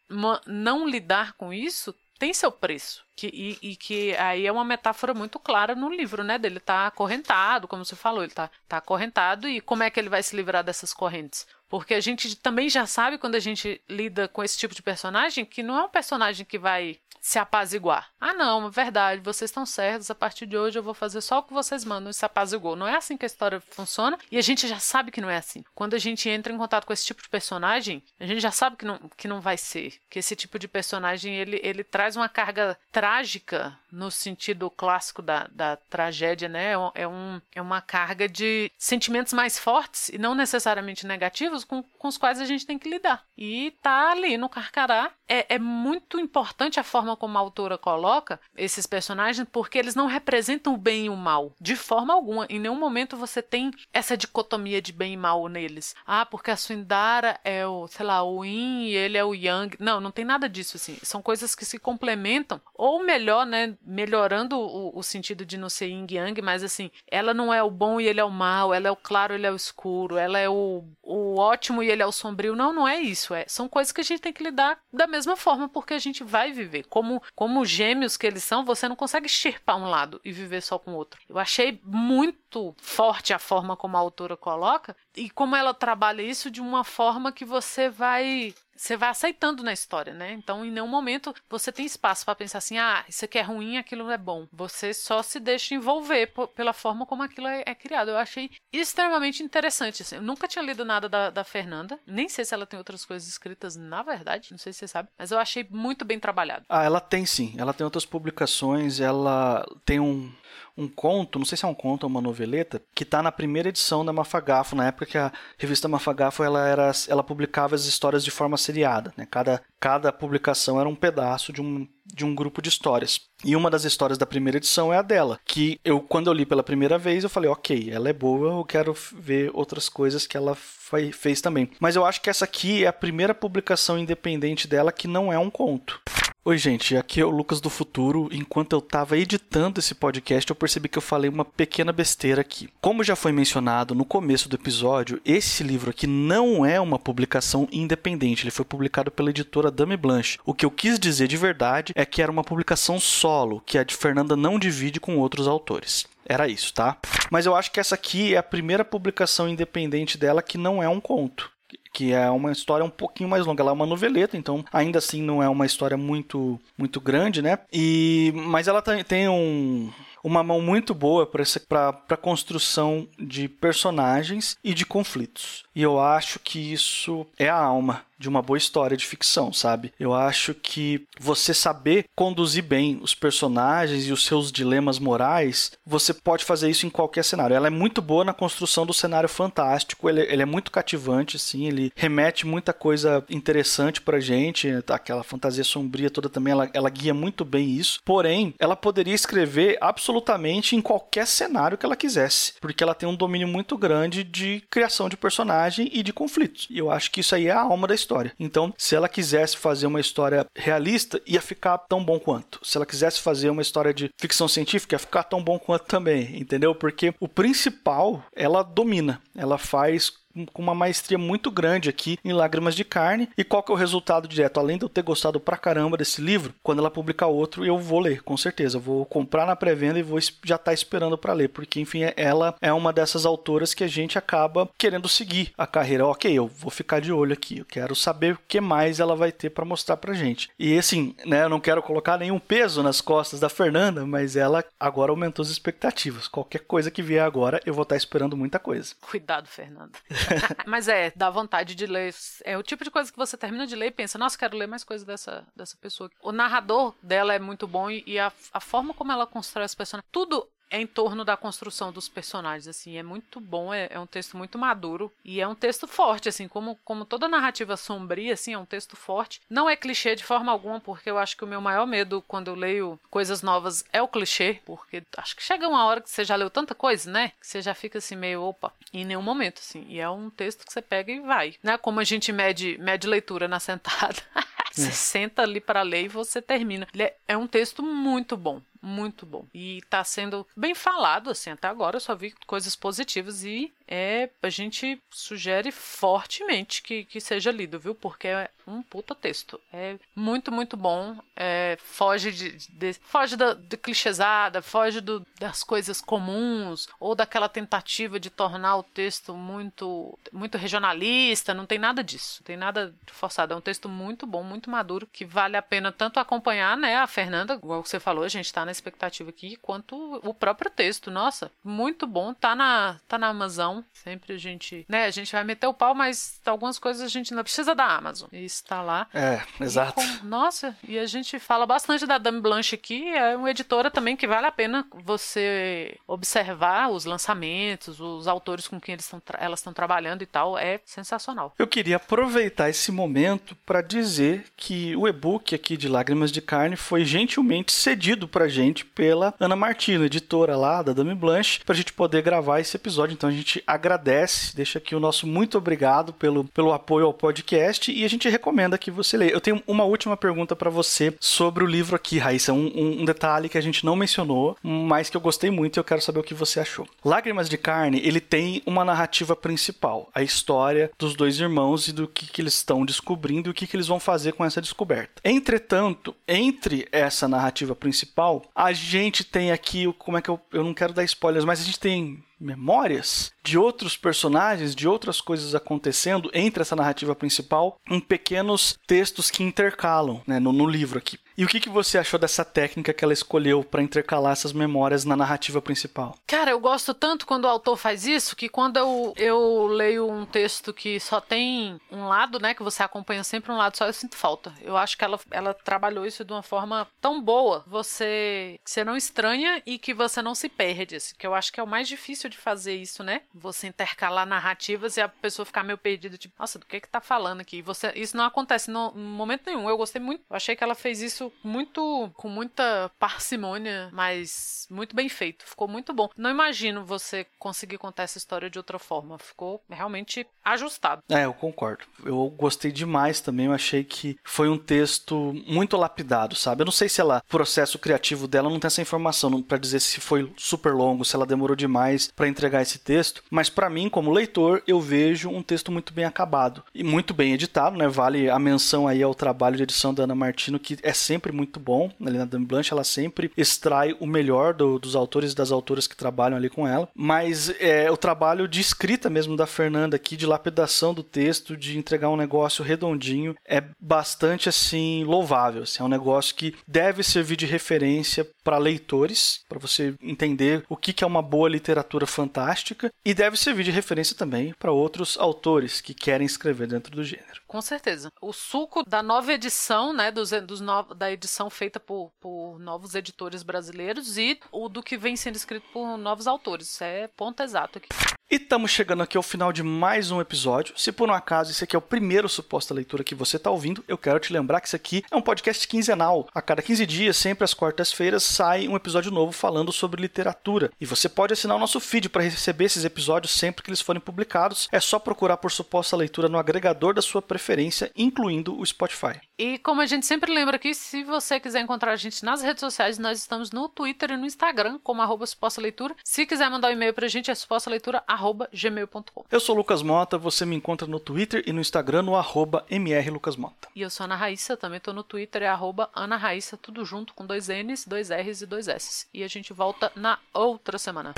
não 0.45 0.88
lidar 0.88 1.34
com 1.34 1.53
isso 1.53 1.95
tem 2.17 2.34
seu 2.34 2.51
preço. 2.51 3.06
Que, 3.15 3.27
e, 3.34 3.71
e, 3.71 3.75
que 3.75 4.15
aí 4.17 4.45
é 4.45 4.51
uma 4.51 4.63
metáfora 4.63 5.13
muito 5.13 5.39
clara 5.39 5.73
no 5.73 5.89
livro, 5.89 6.23
né? 6.23 6.38
Dele 6.38 6.60
tá 6.60 6.88
acorrentado, 6.88 7.67
como 7.67 7.84
você 7.84 7.95
falou, 7.95 8.23
ele 8.23 8.34
tá, 8.34 8.49
tá 8.67 8.77
acorrentado 8.77 9.47
e 9.49 9.60
como 9.60 9.82
é 9.84 9.89
que 9.89 9.99
ele 9.99 10.10
vai 10.10 10.21
se 10.21 10.36
livrar 10.36 10.63
dessas 10.63 10.93
correntes? 10.93 11.47
Porque 11.69 11.93
a 11.93 11.99
gente 11.99 12.36
também 12.36 12.69
já 12.69 12.86
sabe 12.86 13.17
quando 13.17 13.36
a 13.36 13.39
gente 13.39 13.82
lida 13.89 14.27
com 14.27 14.43
esse 14.43 14.58
tipo 14.58 14.73
de 14.73 14.82
personagem 14.82 15.45
que 15.45 15.63
não 15.63 15.77
é 15.77 15.84
um 15.84 15.89
personagem 15.89 16.45
que 16.45 16.58
vai 16.58 16.99
se 17.27 17.38
apaziguar. 17.38 18.10
Ah, 18.21 18.34
não, 18.34 18.67
é 18.67 18.69
verdade, 18.69 19.21
vocês 19.21 19.49
estão 19.49 19.65
certos, 19.65 20.10
a 20.10 20.15
partir 20.15 20.45
de 20.45 20.58
hoje 20.58 20.80
eu 20.80 20.84
vou 20.84 20.93
fazer 20.93 21.19
só 21.19 21.39
o 21.39 21.43
que 21.43 21.53
vocês 21.53 21.84
mandam 21.84 22.10
e 22.10 22.13
se 22.13 22.23
apazigou. 22.23 22.73
Não 22.73 22.88
é 22.88 22.95
assim 22.95 23.17
que 23.17 23.25
a 23.25 23.27
história 23.27 23.62
funciona 23.69 24.17
e 24.32 24.38
a 24.38 24.41
gente 24.41 24.65
já 24.65 24.80
sabe 24.80 25.12
que 25.12 25.19
não 25.19 25.30
é 25.30 25.36
assim. 25.36 25.62
Quando 25.75 25.93
a 25.93 25.99
gente 25.99 26.30
entra 26.30 26.53
em 26.53 26.58
contato 26.58 26.86
com 26.86 26.93
esse 26.93 27.06
tipo 27.06 27.21
de 27.21 27.27
personagem, 27.27 28.01
a 28.17 28.25
gente 28.25 28.39
já 28.39 28.51
sabe 28.51 28.77
que 28.77 28.86
não, 28.86 28.97
que 29.17 29.27
não 29.27 29.41
vai 29.41 29.58
ser. 29.58 29.95
Que 30.10 30.19
esse 30.19 30.38
tipo 30.38 30.58
de 30.58 30.69
personagem 30.69 31.36
ele, 31.36 31.60
ele 31.62 31.84
traz 31.84 32.15
uma 32.15 32.30
carga 32.30 32.77
trágica 32.93 33.77
no 33.91 34.10
sentido 34.10 34.69
clássico 34.69 35.21
da, 35.21 35.47
da 35.51 35.75
tragédia, 35.75 36.47
né? 36.47 36.71
É, 36.71 37.01
é, 37.01 37.08
um, 37.08 37.41
é 37.53 37.62
uma 37.62 37.82
carga 37.82 38.27
de 38.30 38.71
sentimentos 38.77 39.34
mais 39.34 39.60
fortes 39.60 40.10
e 40.10 40.17
não 40.17 40.34
necessariamente 40.34 41.06
negativos 41.06 41.57
com, 41.63 41.84
com 41.84 42.08
os 42.08 42.17
quais 42.17 42.39
a 42.39 42.46
gente 42.46 42.65
tem 42.65 42.78
que 42.78 42.89
lidar. 42.89 43.24
E 43.38 43.74
tá 43.82 44.12
ali 44.12 44.38
no 44.38 44.50
Carcará. 44.50 45.12
É, 45.28 45.56
é 45.56 45.60
muito 45.60 46.20
importante 46.20 46.80
a 46.80 46.84
forma 46.84 47.15
como 47.15 47.38
a 47.38 47.41
autora 47.41 47.78
coloca 47.78 48.39
esses 48.56 48.86
personagens, 48.86 49.48
porque 49.52 49.78
eles 49.78 49.96
não 49.96 50.06
representam 50.06 50.74
o 50.74 50.78
bem 50.78 51.06
e 51.06 51.10
o 51.10 51.15
mal, 51.15 51.54
de 51.60 51.76
forma 51.76 52.13
alguma. 52.13 52.46
Em 52.50 52.60
nenhum 52.60 52.80
momento 52.80 53.17
você 53.17 53.41
tem 53.41 53.72
essa 53.93 54.15
dicotomia 54.15 54.82
de 54.82 54.93
bem 54.93 55.13
e 55.13 55.17
mal 55.17 55.48
neles. 55.48 55.96
Ah, 56.06 56.26
porque 56.26 56.52
a 56.52 56.56
Suindara 56.56 57.39
é 57.43 57.67
o, 57.67 57.88
sei 57.88 58.06
lá, 58.06 58.24
o 58.24 58.43
Yin 58.46 58.86
e 58.86 58.96
ele 58.96 59.17
é 59.17 59.24
o 59.24 59.34
Yang. 59.34 59.78
Não, 59.80 60.00
não 60.00 60.12
tem 60.12 60.24
nada 60.24 60.48
disso, 60.48 60.78
assim. 60.78 60.98
São 61.04 61.22
coisas 61.22 61.54
que 61.56 61.65
se 61.65 61.78
complementam, 61.78 62.62
ou 62.74 63.04
melhor, 63.04 63.46
né, 63.46 63.76
melhorando 63.82 64.58
o, 64.58 64.98
o 64.98 65.04
sentido 65.04 65.46
de 65.46 65.58
não 65.58 65.70
ser 65.70 65.88
Yin 65.88 66.08
Yang, 66.10 66.41
mas 66.41 66.63
assim, 66.63 66.89
ela 67.10 67.34
não 67.34 67.54
é 67.54 67.62
o 67.62 67.70
bom 67.70 68.00
e 68.00 68.08
ele 68.08 68.20
é 68.20 68.24
o 68.24 68.32
mal, 68.32 68.74
ela 68.74 68.88
é 68.88 68.91
o 68.91 68.96
claro 68.96 69.34
e 69.34 69.36
ele 69.36 69.48
é 69.48 69.52
o 69.52 69.56
escuro, 69.56 70.17
ela 70.17 70.39
é 70.39 70.50
o, 70.50 70.84
o 71.04 71.39
ótimo 71.47 71.81
e 71.81 71.89
ele 71.89 72.01
é 72.01 72.05
o 72.05 72.12
sombrio. 72.12 72.55
Não, 72.55 72.73
não 72.73 72.88
é 72.88 72.99
isso. 72.99 73.33
É, 73.33 73.45
são 73.47 73.67
coisas 73.67 73.91
que 73.91 74.01
a 74.01 74.03
gente 74.03 74.21
tem 74.21 74.33
que 74.33 74.43
lidar 74.43 74.79
da 74.91 75.07
mesma 75.07 75.36
forma, 75.36 75.67
porque 75.69 75.93
a 75.93 75.99
gente 75.99 76.23
vai 76.23 76.51
viver. 76.51 76.83
Como 76.89 77.21
como, 77.36 77.65
gêmeos 77.65 78.17
que 78.17 78.27
eles 78.27 78.43
são, 78.43 78.65
você 78.65 78.88
não 78.88 78.95
consegue 78.95 79.25
extirpar 79.25 79.77
um 79.77 79.89
lado 79.89 80.19
e 80.23 80.31
viver 80.31 80.62
só 80.62 80.77
com 80.77 80.91
o 80.91 80.95
outro. 80.95 81.19
Eu 81.27 81.38
achei 81.38 81.79
muito 81.83 82.38
forte 82.77 83.33
a 83.33 83.39
forma 83.39 83.75
como 83.75 83.97
a 83.97 83.99
autora 83.99 84.38
coloca 84.38 84.95
e 85.15 85.29
como 85.29 85.55
ela 85.55 85.73
trabalha 85.73 86.21
isso 86.21 86.49
de 86.49 86.62
uma 86.62 86.83
forma 86.83 87.31
que 87.31 87.45
você 87.45 87.89
vai 87.89 88.53
você 88.77 88.95
vai 88.95 89.10
aceitando 89.10 89.63
na 89.63 89.73
história, 89.73 90.13
né? 90.13 90.33
Então, 90.33 90.63
em 90.63 90.71
nenhum 90.71 90.88
momento 90.88 91.33
você 91.49 91.71
tem 91.71 91.86
espaço 91.86 92.23
para 92.23 92.36
pensar 92.36 92.60
assim, 92.60 92.77
ah, 92.77 93.03
isso 93.10 93.25
aqui 93.25 93.38
é 93.38 93.41
ruim, 93.41 93.77
aquilo 93.77 94.10
é 94.12 94.17
bom. 94.17 94.47
Você 94.53 94.93
só 94.93 95.23
se 95.23 95.39
deixa 95.39 95.73
envolver 95.73 96.31
pela 96.55 96.73
forma 96.73 97.05
como 97.05 97.23
aquilo 97.23 97.47
é, 97.47 97.63
é, 97.65 97.73
criado. 97.73 98.10
Eu 98.10 98.17
achei 98.17 98.51
extremamente 98.71 99.41
interessante. 99.41 100.03
Assim. 100.03 100.17
Eu 100.17 100.21
nunca 100.21 100.47
tinha 100.47 100.63
lido 100.63 100.86
nada 100.86 101.10
da, 101.10 101.29
da, 101.29 101.43
Fernanda, 101.43 101.99
nem 102.05 102.29
sei 102.29 102.45
se 102.45 102.53
ela 102.53 102.67
tem 102.67 102.77
outras 102.77 103.03
coisas 103.03 103.27
escritas, 103.27 103.75
na 103.75 104.03
verdade, 104.03 104.51
não 104.51 104.57
sei 104.57 104.71
se 104.71 104.79
você 104.79 104.88
sabe, 104.88 105.10
mas 105.17 105.31
eu 105.31 105.39
achei 105.39 105.65
muito 105.69 106.05
bem 106.05 106.19
trabalhado. 106.19 106.65
Ah, 106.69 106.83
ela 106.83 106.99
tem 106.99 107.25
sim. 107.25 107.55
Ela 107.57 107.73
tem 107.73 107.83
outras 107.83 108.05
publicações, 108.05 108.99
ela 108.99 109.65
tem 109.86 109.99
um 109.99 110.31
um 110.77 110.88
conto, 110.88 111.39
não 111.39 111.45
sei 111.45 111.57
se 111.57 111.65
é 111.65 111.67
um 111.67 111.73
conto 111.73 112.03
ou 112.03 112.10
uma 112.10 112.21
noveleta, 112.21 112.81
que 112.93 113.03
está 113.03 113.23
na 113.23 113.31
primeira 113.31 113.69
edição 113.69 114.05
da 114.05 114.13
Mafagafo, 114.13 114.75
na 114.75 114.88
época 114.88 115.05
que 115.05 115.17
a 115.17 115.31
revista 115.57 115.88
Mafagafo 115.88 116.43
ela, 116.43 116.67
era, 116.67 116.91
ela 117.07 117.23
publicava 117.23 117.75
as 117.75 117.86
histórias 117.86 118.23
de 118.23 118.31
forma 118.31 118.57
seriada. 118.57 119.13
Né? 119.17 119.27
Cada, 119.29 119.62
cada 119.79 120.12
publicação 120.12 120.79
era 120.79 120.88
um 120.88 120.95
pedaço 120.95 121.51
de 121.51 121.62
um, 121.62 121.88
de 122.05 122.23
um 122.23 122.36
grupo 122.36 122.62
de 122.62 122.69
histórias. 122.69 123.21
E 123.43 123.55
uma 123.55 123.69
das 123.69 123.83
histórias 123.83 124.17
da 124.17 124.25
primeira 124.25 124.57
edição 124.57 124.93
é 124.93 124.97
a 124.97 125.01
dela, 125.01 125.39
que 125.45 125.79
eu 125.83 125.99
quando 125.99 126.27
eu 126.27 126.33
li 126.33 126.45
pela 126.45 126.63
primeira 126.63 126.97
vez 126.97 127.23
eu 127.23 127.29
falei, 127.29 127.49
ok, 127.49 127.89
ela 127.91 128.10
é 128.10 128.13
boa, 128.13 128.60
eu 128.60 128.65
quero 128.65 128.95
ver 129.13 129.51
outras 129.53 129.89
coisas 129.89 130.27
que 130.27 130.38
ela 130.38 130.55
fez 130.55 131.41
também. 131.41 131.69
Mas 131.79 131.95
eu 131.95 132.05
acho 132.05 132.21
que 132.21 132.29
essa 132.29 132.45
aqui 132.45 132.83
é 132.83 132.88
a 132.88 132.93
primeira 132.93 133.33
publicação 133.33 133.97
independente 133.97 134.67
dela 134.67 134.91
que 134.91 135.07
não 135.07 135.31
é 135.31 135.38
um 135.38 135.49
conto. 135.49 136.01
Oi, 136.47 136.57
gente, 136.57 136.95
aqui 136.95 137.19
é 137.19 137.25
o 137.25 137.29
Lucas 137.29 137.60
do 137.60 137.69
Futuro. 137.69 138.29
Enquanto 138.31 138.71
eu 138.71 138.79
estava 138.79 139.17
editando 139.17 139.81
esse 139.81 139.93
podcast, 139.93 140.49
eu 140.49 140.55
percebi 140.55 140.88
que 140.88 140.97
eu 140.97 141.01
falei 141.01 141.29
uma 141.29 141.43
pequena 141.43 141.91
besteira 141.91 142.39
aqui. 142.39 142.69
Como 142.79 143.03
já 143.03 143.17
foi 143.17 143.33
mencionado 143.33 143.93
no 143.93 144.05
começo 144.05 144.47
do 144.47 144.55
episódio, 144.55 145.19
esse 145.25 145.62
livro 145.62 145.89
aqui 145.89 146.07
não 146.07 146.65
é 146.65 146.79
uma 146.79 146.97
publicação 146.97 147.67
independente, 147.69 148.43
ele 148.43 148.51
foi 148.51 148.63
publicado 148.63 149.12
pela 149.12 149.29
editora 149.29 149.69
Dame 149.69 149.97
Blanche. 149.97 150.39
O 150.45 150.53
que 150.53 150.65
eu 150.65 150.71
quis 150.71 150.97
dizer 150.97 151.27
de 151.27 151.36
verdade 151.36 151.91
é 151.93 152.05
que 152.05 152.21
era 152.21 152.31
uma 152.31 152.45
publicação 152.45 152.97
solo, 152.97 153.62
que 153.65 153.77
a 153.77 153.83
de 153.83 153.93
Fernanda 153.93 154.38
não 154.38 154.57
divide 154.57 155.01
com 155.01 155.17
outros 155.17 155.49
autores. 155.49 156.05
Era 156.25 156.47
isso, 156.47 156.73
tá? 156.73 156.97
Mas 157.29 157.45
eu 157.45 157.57
acho 157.57 157.73
que 157.73 157.79
essa 157.81 157.95
aqui 157.95 158.33
é 158.33 158.38
a 158.38 158.43
primeira 158.43 158.86
publicação 158.86 159.49
independente 159.49 160.17
dela 160.17 160.41
que 160.41 160.57
não 160.57 160.81
é 160.81 160.88
um 160.88 161.01
conto 161.01 161.57
que 161.93 162.13
é 162.13 162.30
uma 162.30 162.51
história 162.51 162.86
um 162.86 162.89
pouquinho 162.89 163.30
mais 163.30 163.45
longa. 163.45 163.62
Ela 163.62 163.71
é 163.71 163.73
uma 163.73 163.86
noveleta, 163.86 164.38
então 164.38 164.63
ainda 164.71 164.99
assim 164.99 165.21
não 165.21 165.41
é 165.41 165.49
uma 165.49 165.65
história 165.65 165.97
muito 165.97 166.60
muito 166.77 167.01
grande, 167.01 167.41
né? 167.41 167.60
E 167.71 168.32
mas 168.36 168.67
ela 168.67 168.82
tem 168.82 169.27
um 169.27 169.91
uma 170.23 170.43
mão 170.43 170.62
muito 170.62 170.93
boa 170.93 171.25
para 171.25 172.17
construção 172.17 173.08
de 173.17 173.47
personagens 173.47 174.58
e 174.63 174.73
de 174.73 174.86
conflitos. 174.86 175.63
E 175.73 175.82
eu 175.82 175.99
acho 175.99 176.39
que 176.39 176.73
isso 176.73 177.25
é 177.39 177.47
a 177.47 177.56
alma 177.56 178.03
de 178.17 178.27
uma 178.27 178.41
boa 178.41 178.58
história 178.58 178.97
de 178.97 179.06
ficção, 179.06 179.53
sabe? 179.53 179.93
Eu 179.99 180.13
acho 180.13 180.53
que 180.53 181.06
você 181.19 181.53
saber 181.53 182.06
conduzir 182.15 182.63
bem 182.63 182.99
os 183.01 183.13
personagens 183.13 184.08
e 184.08 184.12
os 184.12 184.25
seus 184.25 184.51
dilemas 184.51 184.99
morais, 184.99 185.71
você 185.86 186.13
pode 186.13 186.43
fazer 186.43 186.69
isso 186.69 186.86
em 186.86 186.89
qualquer 186.89 187.23
cenário. 187.23 187.56
Ela 187.56 187.67
é 187.67 187.71
muito 187.71 188.01
boa 188.01 188.25
na 188.25 188.34
construção 188.34 188.86
do 188.86 188.93
cenário 188.93 189.30
fantástico, 189.30 190.10
ele, 190.10 190.21
ele 190.21 190.41
é 190.41 190.45
muito 190.45 190.71
cativante, 190.71 191.38
assim, 191.38 191.67
ele 191.67 191.91
remete 191.95 192.45
muita 192.45 192.73
coisa 192.73 193.23
interessante 193.30 194.01
pra 194.01 194.19
gente, 194.19 194.69
aquela 194.89 195.23
fantasia 195.23 195.63
sombria 195.63 196.10
toda 196.10 196.30
também, 196.30 196.51
ela, 196.51 196.69
ela 196.73 196.89
guia 196.89 197.13
muito 197.13 197.45
bem 197.45 197.69
isso. 197.69 197.99
Porém, 198.03 198.53
ela 198.60 198.75
poderia 198.75 199.13
escrever 199.13 199.77
absolutamente 199.80 200.75
em 200.75 200.82
qualquer 200.82 201.27
cenário 201.27 201.77
que 201.77 201.86
ela 201.86 201.95
quisesse, 201.95 202.53
porque 202.60 202.84
ela 202.84 202.95
tem 202.95 203.08
um 203.08 203.15
domínio 203.15 203.47
muito 203.47 203.77
grande 203.77 204.23
de 204.23 204.63
criação 204.69 205.08
de 205.08 205.17
personagem 205.17 205.89
e 205.93 206.01
de 206.01 206.13
conflitos. 206.13 206.67
E 206.69 206.77
eu 206.77 206.91
acho 206.91 207.12
que 207.12 207.21
isso 207.21 207.36
aí 207.36 207.47
é 207.47 207.51
a 207.51 207.62
alma 207.62 207.88
da 207.88 207.95
história 207.95 208.07
história. 208.08 208.34
Então, 208.39 208.74
se 208.78 208.96
ela 208.96 209.10
quisesse 209.10 209.58
fazer 209.58 209.88
uma 209.88 210.00
história 210.00 210.46
realista, 210.56 211.22
ia 211.26 211.41
ficar 211.41 211.78
tão 211.78 212.04
bom 212.04 212.20
quanto. 212.20 212.60
Se 212.63 212.78
ela 212.78 212.86
quisesse 212.86 213.22
fazer 213.22 213.50
uma 213.50 213.62
história 213.62 213.93
de 213.93 214.10
ficção 214.17 214.48
científica, 214.48 214.96
ia 214.96 215.00
ficar 215.00 215.24
tão 215.24 215.43
bom 215.43 215.60
quanto 215.60 215.86
também, 215.86 216.39
entendeu? 216.39 216.74
Porque 216.74 217.13
o 217.20 217.28
principal, 217.28 218.24
ela 218.34 218.63
domina, 218.63 219.22
ela 219.36 219.58
faz 219.58 220.13
com 220.45 220.62
uma 220.62 220.76
maestria 220.76 221.17
muito 221.17 221.50
grande 221.50 221.89
aqui 221.89 222.17
em 222.23 222.34
Lágrimas 222.34 222.76
de 222.76 222.84
Carne. 222.84 223.30
E 223.38 223.43
qual 223.43 223.63
que 223.63 223.71
é 223.71 223.76
o 223.76 223.78
resultado 223.78 224.28
direto? 224.28 224.60
Além 224.60 224.78
de 224.78 224.86
eu 224.86 224.89
ter 224.89 225.02
gostado 225.02 225.39
pra 225.39 225.58
caramba 225.58 225.97
desse 225.97 226.21
livro, 226.21 226.54
quando 226.63 226.80
ela 226.80 226.91
publicar 226.91 227.28
outro, 227.28 227.65
eu 227.65 227.78
vou 227.78 228.00
ler, 228.00 228.21
com 228.23 228.38
certeza. 228.38 228.80
Vou 228.80 229.06
comprar 229.06 229.45
na 229.45 229.56
pré-venda 229.56 230.00
e 230.00 230.04
vou 230.04 230.19
já 230.19 230.56
estar 230.56 230.58
tá 230.58 230.73
esperando 230.73 231.17
para 231.17 231.34
ler, 231.34 231.50
porque 231.50 231.80
enfim, 231.80 232.02
ela 232.15 232.56
é 232.62 232.71
uma 232.71 232.93
dessas 232.93 233.26
autoras 233.26 233.73
que 233.73 233.84
a 233.84 233.88
gente 233.88 234.17
acaba 234.17 234.69
querendo 234.78 235.08
seguir 235.08 235.54
a 235.58 235.67
carreira. 235.67 236.06
Ok, 236.06 236.32
eu 236.32 236.47
vou 236.47 236.71
ficar 236.71 237.00
de 237.00 237.12
olho 237.12 237.34
aqui, 237.34 237.60
eu 237.60 237.65
quero 237.65 237.95
saber 237.95 238.34
o 238.34 238.39
que 238.47 238.62
mais 238.62 239.00
ela 239.00 239.15
vai 239.15 239.32
ter 239.32 239.50
para 239.50 239.65
mostrar 239.65 239.97
pra 239.97 240.13
gente. 240.13 240.50
E 240.58 240.78
assim, 240.78 241.15
né, 241.26 241.43
eu 241.43 241.50
não 241.50 241.60
quero 241.60 241.82
colocar 241.82 242.17
nenhum 242.17 242.39
peso 242.39 242.84
nas 242.84 243.02
costas 243.02 243.39
da 243.39 243.50
Fernanda, 243.50 244.06
mas 244.06 244.36
ela 244.36 244.63
agora 244.80 245.12
aumentou 245.12 245.43
as 245.43 245.50
expectativas. 245.50 246.28
Qualquer 246.28 246.60
coisa 246.60 246.91
que 246.91 247.02
vier 247.02 247.23
agora, 247.23 247.62
eu 247.65 247.73
vou 247.73 247.84
estar 247.84 247.95
tá 247.95 247.97
esperando 247.97 248.38
muita 248.38 248.60
coisa. 248.60 248.93
Cuidado, 249.02 249.47
Fernanda. 249.47 249.97
mas 250.66 250.88
é, 250.88 251.12
dá 251.16 251.30
vontade 251.30 251.76
de 251.76 251.86
ler. 251.86 252.13
É 252.44 252.58
o 252.58 252.63
tipo 252.63 252.84
de 252.84 252.92
coisa 252.92 253.12
que 253.12 253.18
você 253.18 253.38
termina 253.38 253.68
de 253.68 253.76
ler 253.76 253.88
e 253.88 253.92
pensa, 253.92 254.18
nossa, 254.18 254.38
quero 254.38 254.58
ler 254.58 254.68
mais 254.68 254.84
coisa 254.84 255.06
dessa, 255.06 255.46
dessa 255.56 255.78
pessoa. 255.78 256.10
O 256.22 256.32
narrador 256.32 256.96
dela 257.02 257.34
é 257.34 257.40
muito 257.40 257.68
bom 257.68 257.90
e 257.90 258.20
a, 258.20 258.32
a 258.54 258.60
forma 258.60 258.94
como 258.94 259.12
ela 259.12 259.28
constrói 259.28 259.66
as 259.66 259.76
personagens, 259.76 260.10
tudo 260.12 260.48
é 260.69 260.80
em 260.82 260.88
torno 260.88 261.23
da 261.23 261.38
construção 261.38 261.91
dos 261.91 262.10
personagens, 262.10 262.67
assim, 262.67 262.97
é 262.97 263.03
muito 263.03 263.39
bom, 263.39 263.73
é, 263.73 263.88
é, 263.91 263.99
um 263.99 264.06
texto 264.06 264.38
muito 264.38 264.58
maduro 264.58 265.12
e 265.23 265.39
é 265.39 265.47
um 265.47 265.56
texto 265.56 265.88
forte, 265.88 266.30
assim, 266.30 266.47
como, 266.47 266.77
como 266.84 267.06
toda 267.06 267.27
narrativa 267.27 267.77
sombria, 267.77 268.34
assim, 268.34 268.53
é 268.53 268.58
um 268.58 268.65
texto 268.65 268.95
forte. 268.95 269.41
Não 269.49 269.69
é 269.69 269.75
clichê 269.75 270.15
de 270.15 270.23
forma 270.23 270.51
alguma, 270.51 270.80
porque 270.80 271.10
eu 271.10 271.17
acho 271.17 271.38
que 271.38 271.43
o 271.43 271.47
meu 271.47 271.62
maior 271.62 271.86
medo 271.86 272.23
quando 272.27 272.49
eu 272.49 272.56
leio 272.56 272.99
coisas 273.10 273.41
novas 273.41 273.86
é 273.93 274.01
o 274.01 274.08
clichê, 274.08 274.60
porque 274.65 275.03
acho 275.17 275.36
que 275.36 275.43
chega 275.43 275.67
uma 275.67 275.86
hora 275.86 276.01
que 276.01 276.10
você 276.10 276.23
já 276.23 276.36
leu 276.36 276.49
tanta 276.49 276.75
coisa, 276.75 277.10
né, 277.10 277.32
que 277.39 277.47
você 277.47 277.62
já 277.62 277.73
fica 277.73 277.97
assim 277.99 278.15
meio, 278.15 278.41
opa, 278.43 278.73
em 278.93 279.06
nenhum 279.06 279.21
momento, 279.21 279.60
assim, 279.60 279.86
e 279.88 279.99
é 279.99 280.10
um 280.10 280.30
texto 280.30 280.65
que 280.65 280.73
você 280.73 280.82
pega 280.82 281.12
e 281.12 281.19
vai, 281.19 281.56
né, 281.63 281.77
como 281.77 281.99
a 281.99 282.03
gente 282.03 282.32
mede, 282.32 282.77
mede 282.80 283.08
leitura 283.08 283.47
na 283.47 283.60
sentada. 283.60 284.21
Você 284.77 284.89
é. 284.89 284.91
senta 284.91 285.41
ali 285.41 285.60
para 285.60 285.82
ler 285.82 286.03
e 286.03 286.08
você 286.08 286.39
termina. 286.39 286.88
É, 286.97 287.13
é 287.27 287.36
um 287.36 287.47
texto 287.47 287.82
muito 287.82 288.38
bom, 288.38 288.62
muito 288.88 289.26
bom. 289.26 289.45
E 289.54 289.80
está 289.80 290.04
sendo 290.04 290.47
bem 290.56 290.73
falado, 290.73 291.30
assim, 291.30 291.50
até 291.50 291.67
agora 291.67 291.97
eu 291.97 292.02
só 292.02 292.15
vi 292.15 292.32
coisas 292.45 292.76
positivas 292.76 293.43
e 293.43 293.71
é, 293.88 294.30
a 294.43 294.50
gente 294.50 295.02
sugere 295.10 295.71
fortemente 295.71 296.82
que, 296.82 297.06
que 297.06 297.21
seja 297.21 297.52
lido, 297.52 297.80
viu? 297.80 297.95
Porque 297.95 298.28
é 298.28 298.50
um 298.67 298.82
puta 298.82 299.15
texto. 299.15 299.60
É 299.71 299.95
muito, 300.13 300.52
muito 300.52 300.76
bom. 300.76 301.17
É, 301.34 301.78
foge 301.82 302.32
de, 302.32 302.52
de, 302.69 302.93
foge 302.93 303.38
da, 303.38 303.54
de 303.54 303.78
clichêsada, 303.78 304.62
foge 304.62 305.00
do, 305.00 305.26
das 305.39 305.63
coisas 305.63 306.02
comuns, 306.02 306.89
ou 307.00 307.15
daquela 307.15 307.47
tentativa 307.47 308.19
de 308.19 308.30
tornar 308.30 308.76
o 308.76 308.84
texto 308.84 309.34
muito, 309.34 310.19
muito 310.34 310.58
regionalista. 310.58 311.54
Não 311.54 311.65
tem 311.65 311.80
nada 311.80 312.04
disso. 312.04 312.43
Tem 312.43 312.58
nada 312.58 312.93
forçado. 313.08 313.54
É 313.54 313.58
um 313.58 313.62
texto 313.62 313.88
muito 313.88 314.28
bom, 314.28 314.43
muito 314.43 314.69
maduro, 314.69 315.08
que 315.13 315.23
vale 315.23 315.56
a 315.56 315.62
pena 315.62 315.93
tanto 315.93 316.19
acompanhar, 316.19 316.76
né? 316.76 316.97
A 316.97 317.08
Fernanda, 317.08 317.54
igual 317.54 317.86
você 317.86 318.02
falou, 318.02 318.26
a 318.26 318.30
gente 318.30 318.52
tá 318.52 318.65
na 318.65 318.71
expectativa 318.78 319.30
aqui, 319.30 319.56
quanto 319.58 319.96
o 320.24 320.34
próprio 320.34 320.72
texto. 320.72 321.12
Nossa, 321.12 321.52
muito 321.63 322.08
bom. 322.08 322.34
Tá 322.34 322.56
na, 322.56 323.00
tá 323.08 323.18
na 323.18 323.28
Amazon. 323.28 323.82
Sempre 323.94 324.34
a 324.34 324.38
gente, 324.38 324.86
né? 324.88 325.06
A 325.06 325.12
gente 325.12 325.32
vai 325.32 325.44
meter 325.44 325.68
o 325.68 325.74
pau, 325.74 325.94
mas 325.94 326.40
algumas 326.46 326.80
coisas 326.80 327.02
a 327.02 327.08
gente 327.08 327.34
não 327.34 327.44
precisa 327.44 327.76
da 327.76 327.86
Amazon. 327.86 328.30
E 328.32 328.46
está 328.46 328.82
lá. 328.82 329.08
É, 329.13 329.42
exato. 329.62 329.96
Com, 329.96 330.26
nossa, 330.26 330.76
e 330.88 330.98
a 330.98 331.06
gente 331.06 331.40
fala 331.40 331.66
bastante 331.66 332.06
da 332.06 332.18
Dame 332.18 332.42
Blanche 332.42 332.76
aqui. 332.76 333.08
É 333.10 333.36
uma 333.36 333.52
editora 333.52 333.92
também 333.92 334.16
que 334.16 334.28
vale 334.28 334.48
a 334.48 334.52
pena 334.52 334.86
você 334.94 335.98
observar 336.08 336.90
os 336.90 337.06
lançamentos, 337.06 338.00
os 338.00 338.28
autores 338.28 338.68
com 338.68 338.80
quem 338.80 338.94
eles 338.94 339.08
tão, 339.08 339.22
elas 339.38 339.60
estão 339.60 339.74
trabalhando 339.74 340.22
e 340.22 340.26
tal. 340.26 340.58
É 340.58 340.80
sensacional. 340.86 341.54
Eu 341.58 341.68
queria 341.68 341.98
aproveitar 341.98 342.70
esse 342.70 342.92
momento 342.92 343.56
para 343.66 343.82
dizer 343.82 344.46
que 344.56 344.96
o 344.96 345.08
e-book 345.08 345.54
aqui 345.54 345.78
de 345.78 345.88
Lágrimas 345.88 346.32
de 346.32 346.42
Carne 346.42 346.76
foi 346.76 347.04
gentilmente 347.06 347.72
cedido 347.72 348.28
pra 348.28 348.48
gente 348.58 348.84
pela 348.84 349.34
Ana 349.39 349.56
Martino, 349.56 350.06
editora 350.06 350.58
lá 350.58 350.82
da 350.82 350.93
Dame 350.93 351.13
Blanche, 351.13 351.60
pra 351.63 351.76
gente 351.76 351.93
poder 351.93 352.24
gravar 352.24 352.60
esse 352.60 352.76
episódio. 352.76 353.13
Então 353.13 353.30
a 353.30 353.34
gente 353.34 353.63
agradece, 353.67 354.56
deixa 354.56 354.80
aqui 354.80 354.96
o 354.96 355.00
nosso 355.00 355.28
muito 355.28 355.58
obrigado 355.58 356.12
pelo, 356.12 356.43
pelo 356.46 356.74
apoio 356.74 357.06
ao 357.06 357.13
podcast 357.13 357.91
e 357.91 358.04
a 358.04 358.08
gente 358.08 358.28
recomenda 358.28 358.78
que 358.78 358.89
você 358.89 359.15
leia. 359.15 359.32
Eu 359.32 359.41
tenho 359.41 359.62
uma 359.67 359.84
última 359.84 360.17
pergunta 360.17 360.56
para 360.56 360.70
você 360.70 361.13
sobre 361.20 361.63
o 361.63 361.67
livro 361.67 361.96
aqui, 361.96 362.17
Raíssa. 362.17 362.52
Um, 362.52 362.72
um, 362.76 363.02
um, 363.02 363.06
detalhe 363.06 363.50
que 363.50 363.58
a 363.58 363.62
gente 363.62 363.86
não 363.86 363.96
mencionou, 363.96 364.58
mas 364.63 365.10
que 365.10 365.17
eu 365.17 365.22
gostei 365.22 365.52
muito 365.52 365.78
e 365.78 365.80
eu 365.80 365.84
quero 365.84 366.02
saber 366.02 366.20
o 366.20 366.24
que 366.24 366.34
você 366.34 366.60
achou. 366.60 366.88
Lágrimas 367.06 367.48
de 367.48 367.58
Carne, 367.58 368.02
ele 368.04 368.20
tem 368.20 368.63
uma 368.65 368.84
narrativa 368.84 369.36
principal, 369.36 370.10
a 370.15 370.24
história 370.24 370.89
dos 370.98 371.15
dois 371.15 371.39
irmãos 371.39 371.88
e 371.88 371.93
do 371.93 372.08
que, 372.08 372.26
que 372.26 372.41
eles 372.41 372.56
estão 372.56 372.86
descobrindo 372.86 373.50
e 373.50 373.52
o 373.52 373.54
que, 373.54 373.67
que 373.67 373.76
eles 373.76 373.88
vão 373.88 374.00
fazer 374.00 374.34
com 374.34 374.43
essa 374.43 374.62
descoberta. 374.62 375.22
Entretanto, 375.24 376.15
entre 376.28 376.88
essa 376.91 377.28
narrativa 377.28 377.76
principal, 377.76 378.43
a 378.58 378.74
gente 378.74 379.24
tem 379.24 379.52
aqui, 379.52 379.86
como 380.00 380.17
é 380.17 380.22
que 380.22 380.30
eu, 380.30 380.41
eu 380.52 380.63
não 380.63 380.74
quero 380.74 380.91
dar 380.91 381.04
spoilers, 381.04 381.46
mas 381.46 381.62
a 381.62 381.63
gente 381.63 381.80
tem 381.80 382.24
memórias 382.39 383.32
de 383.43 383.58
outros 383.58 383.95
personagens, 383.95 384.76
de 384.76 384.88
outras 384.88 385.21
coisas 385.21 385.56
acontecendo 385.56 386.30
entre 386.34 386.62
essa 386.62 386.76
narrativa 386.76 387.15
principal, 387.15 387.80
em 387.89 388.00
pequenos 388.00 388.78
textos 388.86 389.32
que 389.32 389.43
intercalam 389.43 390.21
né, 390.28 390.39
no, 390.39 390.52
no 390.52 390.67
livro 390.67 390.97
aqui. 390.97 391.17
E 391.38 391.45
o 391.45 391.47
que, 391.47 391.60
que 391.60 391.69
você 391.69 392.00
achou 392.00 392.19
dessa 392.19 392.43
técnica 392.43 392.91
que 392.91 393.04
ela 393.04 393.13
escolheu 393.13 393.63
para 393.63 393.84
intercalar 393.84 394.32
essas 394.32 394.52
memórias 394.52 395.06
na 395.06 395.15
narrativa 395.15 395.62
principal? 395.62 396.17
Cara, 396.26 396.50
eu 396.50 396.60
gosto 396.60 396.95
tanto 396.95 397.28
quando 397.28 397.45
o 397.45 397.47
autor 397.47 397.78
faz 397.78 398.08
isso 398.08 398.36
que 398.36 398.50
quando 398.50 398.78
eu, 398.78 399.13
eu 399.15 399.67
leio 399.67 400.10
um 400.12 400.26
texto 400.26 400.73
que 400.73 401.00
só 401.00 401.21
tem 401.21 401.80
um 401.91 402.08
lado, 402.08 402.39
né, 402.39 402.56
que 402.56 402.63
você 402.63 402.82
acompanha 402.82 403.23
sempre 403.23 403.52
um 403.52 403.58
lado 403.58 403.78
só, 403.78 403.86
eu 403.86 403.93
sinto 403.93 404.15
falta. 404.15 404.52
Eu 404.62 404.76
acho 404.76 404.97
que 404.97 405.04
ela, 405.04 405.19
ela 405.30 405.54
trabalhou 405.54 406.08
isso 406.08 406.26
de 406.26 406.34
uma 406.34 406.41
forma 406.41 406.88
tão 407.00 407.21
boa, 407.21 407.63
você 407.67 408.60
você 408.65 408.84
não 408.84 408.97
estranha 408.97 409.62
e 409.65 409.78
que 409.78 409.93
você 409.93 410.21
não 410.23 410.34
se 410.34 410.50
perde, 410.50 410.95
assim, 410.95 411.13
que 411.17 411.28
eu 411.28 411.36
acho 411.36 411.52
que 411.52 411.60
é 411.60 411.63
o 411.63 411.67
mais 411.67 411.88
difícil 411.88 412.27
de 412.30 412.38
fazer 412.38 412.76
isso, 412.76 413.04
né? 413.04 413.22
Você 413.34 413.68
intercalar 413.68 414.26
narrativas 414.26 414.98
e 414.98 415.02
a 415.02 415.08
pessoa 415.08 415.46
ficar 415.46 415.63
meio 415.63 415.78
perdida, 415.78 416.18
tipo, 416.18 416.36
nossa, 416.40 416.60
do 416.60 416.66
que 416.66 416.80
que 416.80 416.90
tá 416.90 417.02
falando 417.02 417.42
aqui? 417.42 417.62
Você, 417.62 417.92
isso 417.96 418.16
não 418.16 418.26
acontece 418.26 418.70
no, 418.70 418.92
no 418.92 419.10
momento 419.10 419.44
nenhum. 419.46 419.70
Eu 419.70 419.78
gostei 419.78 420.02
muito. 420.02 420.24
Eu 420.30 420.36
achei 420.36 420.56
que 420.56 420.63
ela 420.63 420.76
fez 420.76 421.02
isso 421.02 421.32
muito 421.44 422.12
com 422.16 422.30
muita 422.30 422.92
parcimônia, 423.00 423.90
mas 423.92 424.68
muito 424.70 424.96
bem 424.96 425.10
feito. 425.10 425.46
Ficou 425.46 425.68
muito 425.68 425.94
bom. 425.94 426.10
Não 426.18 426.30
imagino 426.30 426.86
você 426.86 427.26
conseguir 427.40 427.78
contar 427.78 428.04
essa 428.04 428.18
história 428.18 428.50
de 428.50 428.58
outra 428.58 428.80
forma. 428.80 429.18
Ficou 429.18 429.63
realmente 429.70 430.26
ajustado. 430.44 431.04
É, 431.10 431.26
eu 431.26 431.34
concordo. 431.34 431.86
Eu 432.04 432.34
gostei 432.38 432.72
demais 432.72 433.22
também. 433.22 433.48
Eu 433.48 433.54
achei 433.54 433.84
que 433.84 434.18
foi 434.24 434.50
um 434.50 434.58
texto 434.58 435.34
muito 435.48 435.78
lapidado, 435.78 436.36
sabe? 436.36 436.62
Eu 436.62 436.66
não 436.66 436.72
sei 436.72 436.90
se 436.90 437.02
ela, 437.02 437.22
o 437.26 437.30
processo 437.30 437.80
criativo 437.80 438.28
dela 438.28 438.50
não 438.50 438.60
tem 438.60 438.68
essa 438.68 438.82
informação 438.82 439.42
para 439.42 439.58
dizer 439.58 439.80
se 439.80 440.00
foi 440.00 440.32
super 440.38 440.74
longo, 440.74 441.06
se 441.06 441.16
ela 441.16 441.26
demorou 441.26 441.56
demais 441.56 442.12
para 442.17 442.27
entregar 442.27 442.63
esse 442.63 442.80
texto, 442.80 443.23
mas 443.30 443.47
para 443.47 443.69
mim, 443.69 443.88
como 443.88 444.12
leitor, 444.12 444.63
eu 444.67 444.82
vejo 444.82 445.30
um 445.30 445.43
texto 445.43 445.71
muito 445.71 445.93
bem 445.93 446.03
acabado 446.03 446.63
e 446.73 446.84
muito 446.84 447.13
bem 447.13 447.32
editado, 447.34 447.77
né? 447.77 447.88
Vale 447.88 448.27
a 448.27 448.39
menção 448.39 448.88
aí 448.88 449.03
ao 449.03 449.13
trabalho 449.13 449.56
de 449.56 449.63
edição 449.63 449.93
da 449.93 450.03
Ana 450.03 450.15
Martino, 450.15 450.60
que 450.60 450.80
é 450.82 450.93
sempre 450.93 451.32
muito 451.32 451.60
bom. 451.60 451.91
A 452.03 452.10
Helena 452.10 452.25
Dame 452.25 452.45
Blanche, 452.45 452.73
ela 452.73 452.84
sempre 452.84 453.32
extrai 453.38 453.95
o 453.99 454.08
melhor 454.08 454.56
do, 454.56 454.80
dos 454.80 454.95
autores 454.95 455.32
e 455.32 455.36
das 455.36 455.51
autoras 455.51 455.86
que 455.86 455.95
trabalham 455.95 456.36
ali 456.36 456.49
com 456.49 456.67
ela. 456.67 456.89
Mas 456.95 457.49
é, 457.60 457.91
o 457.91 457.95
trabalho 457.95 458.47
de 458.47 458.60
escrita 458.60 459.12
mesmo 459.12 459.38
da 459.38 459.45
Fernanda 459.45 459.95
aqui, 459.95 460.17
de 460.17 460.25
lapidação 460.25 460.95
do 460.95 461.03
texto, 461.03 461.56
de 461.56 461.77
entregar 461.77 462.10
um 462.10 462.17
negócio 462.17 462.63
redondinho, 462.63 463.36
é 463.45 463.63
bastante 463.80 464.49
assim 464.49 465.03
louvável. 465.03 465.63
Assim, 465.63 465.84
é 465.84 465.86
um 465.86 465.89
negócio 465.89 466.34
que 466.34 466.56
deve 466.67 467.03
servir 467.03 467.36
de 467.36 467.45
referência 467.45 468.27
para 468.43 468.58
leitores, 468.58 469.41
para 469.47 469.60
você 469.60 469.93
entender 470.01 470.63
o 470.67 470.75
que, 470.75 470.93
que 470.93 471.03
é 471.03 471.08
uma 471.08 471.21
boa 471.21 471.47
literatura 471.47 472.07
fantástica, 472.08 472.91
e 473.06 473.13
deve 473.13 473.38
servir 473.38 473.63
de 473.63 473.72
referência 473.72 474.15
também 474.15 474.54
para 474.58 474.72
outros 474.72 475.17
autores 475.17 475.82
que 475.82 475.93
querem 475.93 476.26
escrever 476.26 476.67
dentro 476.67 476.96
do 476.96 477.04
gênero. 477.04 477.41
Com 477.48 477.62
certeza. 477.62 478.12
O 478.22 478.34
suco 478.34 478.84
da 478.88 479.02
nova 479.02 479.32
edição, 479.32 479.93
né, 479.93 480.12
dos, 480.12 480.32
dos 480.46 480.60
no, 480.60 480.84
da 480.93 481.12
edição 481.12 481.50
feita 481.50 481.80
por, 481.80 482.12
por 482.20 482.60
novos 482.60 482.93
editores 482.93 483.41
brasileiros 483.41 484.17
e 484.17 484.39
o 484.52 484.67
do 484.67 484.84
que 484.84 484.98
vem 484.98 485.15
sendo 485.15 485.36
escrito 485.36 485.65
por 485.72 485.98
novos 485.98 486.28
autores. 486.28 486.70
Isso 486.70 486.84
é 486.84 487.08
ponto 487.08 487.41
exato 487.41 487.78
aqui. 487.78 487.88
E 488.30 488.36
estamos 488.36 488.72
chegando 488.72 489.02
aqui 489.02 489.15
ao 489.15 489.24
final 489.24 489.54
de 489.54 489.63
mais 489.63 490.12
um 490.12 490.20
episódio. 490.20 490.78
Se 490.78 490.91
por 490.91 491.10
um 491.10 491.13
acaso 491.13 491.50
esse 491.50 491.63
aqui 491.63 491.78
é 491.78 491.80
o 491.80 491.82
primeiro 491.82 492.28
suposta 492.28 492.74
leitura 492.74 493.02
que 493.02 493.15
você 493.15 493.38
está 493.38 493.50
ouvindo, 493.50 493.82
eu 493.88 493.98
quero 493.98 494.20
te 494.20 494.34
lembrar 494.34 494.60
que 494.60 494.67
isso 494.67 494.76
aqui 494.76 495.02
é 495.10 495.15
um 495.15 495.22
podcast 495.22 495.65
quinzenal. 495.65 496.28
A 496.36 496.41
cada 496.41 496.62
15 496.62 496.86
dias, 496.86 497.15
sempre 497.15 497.46
às 497.46 497.54
quartas-feiras, 497.54 498.24
sai 498.24 498.67
um 498.67 498.76
episódio 498.76 499.13
novo 499.13 499.32
falando 499.32 499.72
sobre 499.72 500.02
literatura. 500.02 500.70
E 500.80 500.86
você 500.86 501.08
pode 501.08 501.32
assinar 501.32 501.56
o 501.56 501.60
nosso 501.60 501.80
feed 501.80 501.96
para 502.07 502.23
receber 502.23 502.65
esses 502.65 502.86
episódios 502.86 503.31
sempre 503.31 503.63
que 503.63 503.69
eles 503.71 503.81
forem 503.81 503.99
publicados. 503.99 504.67
É 504.71 504.79
só 504.79 504.99
procurar 504.99 505.38
por 505.38 505.51
suposta 505.51 505.97
leitura 505.97 506.29
no 506.29 506.38
agregador 506.38 506.93
da 506.93 507.01
sua 507.01 507.21
preferência, 507.21 507.91
incluindo 507.95 508.55
o 508.60 508.65
Spotify. 508.65 509.19
E 509.39 509.57
como 509.60 509.81
a 509.81 509.86
gente 509.88 510.05
sempre 510.05 510.31
lembra 510.31 510.57
aqui, 510.57 510.73
se 510.73 511.03
você 511.03 511.39
quiser 511.39 511.62
encontrar 511.62 511.93
a 511.93 511.95
gente 511.95 512.23
nas 512.23 512.41
redes 512.41 512.60
sociais, 512.60 512.99
nós 512.99 513.17
estamos 513.17 513.51
no 513.51 513.67
Twitter 513.67 514.12
e 514.12 514.17
no 514.17 514.25
Instagram, 514.25 514.79
como 514.83 515.01
arroba 515.01 515.25
suposta 515.25 515.60
leitura. 515.60 515.95
Se 516.03 516.25
quiser 516.25 516.49
mandar 516.49 516.69
um 516.69 516.71
e-mail 516.71 516.93
para 516.93 517.05
a 517.05 517.10
gente, 517.10 517.31
é 517.31 517.36
suposta 517.36 517.69
leitura 517.69 518.03
mrlucasmota.gmail.com. 518.07 519.25
Eu 519.31 519.39
sou 519.39 519.55
o 519.55 519.57
Lucas 519.57 519.81
Mota, 519.81 520.17
você 520.17 520.45
me 520.45 520.55
encontra 520.55 520.88
no 520.88 520.99
Twitter 520.99 521.43
e 521.45 521.53
no 521.53 521.62
Instagram 521.62 522.03
no 522.03 522.15
arroba 522.15 522.65
mrlucasmota. 522.69 523.69
E 523.75 523.81
eu 523.81 523.89
sou 523.89 524.03
a 524.03 524.05
Ana 524.05 524.15
Raíssa, 524.15 524.57
também 524.57 524.79
tô 524.79 524.93
no 524.93 525.03
Twitter, 525.03 525.43
é 525.43 525.47
arroba 525.47 525.89
Ana 525.95 526.17
Raíssa, 526.17 526.57
tudo 526.57 526.86
junto 526.86 527.13
com 527.13 527.25
dois 527.25 527.47
N's, 527.47 527.86
dois 527.86 528.10
R's 528.10 528.41
e 528.41 528.45
dois 528.45 528.67
S's. 528.67 529.07
E 529.13 529.23
a 529.23 529.27
gente 529.27 529.53
volta 529.53 529.91
na 529.95 530.19
outra 530.33 530.77
semana. 530.77 531.13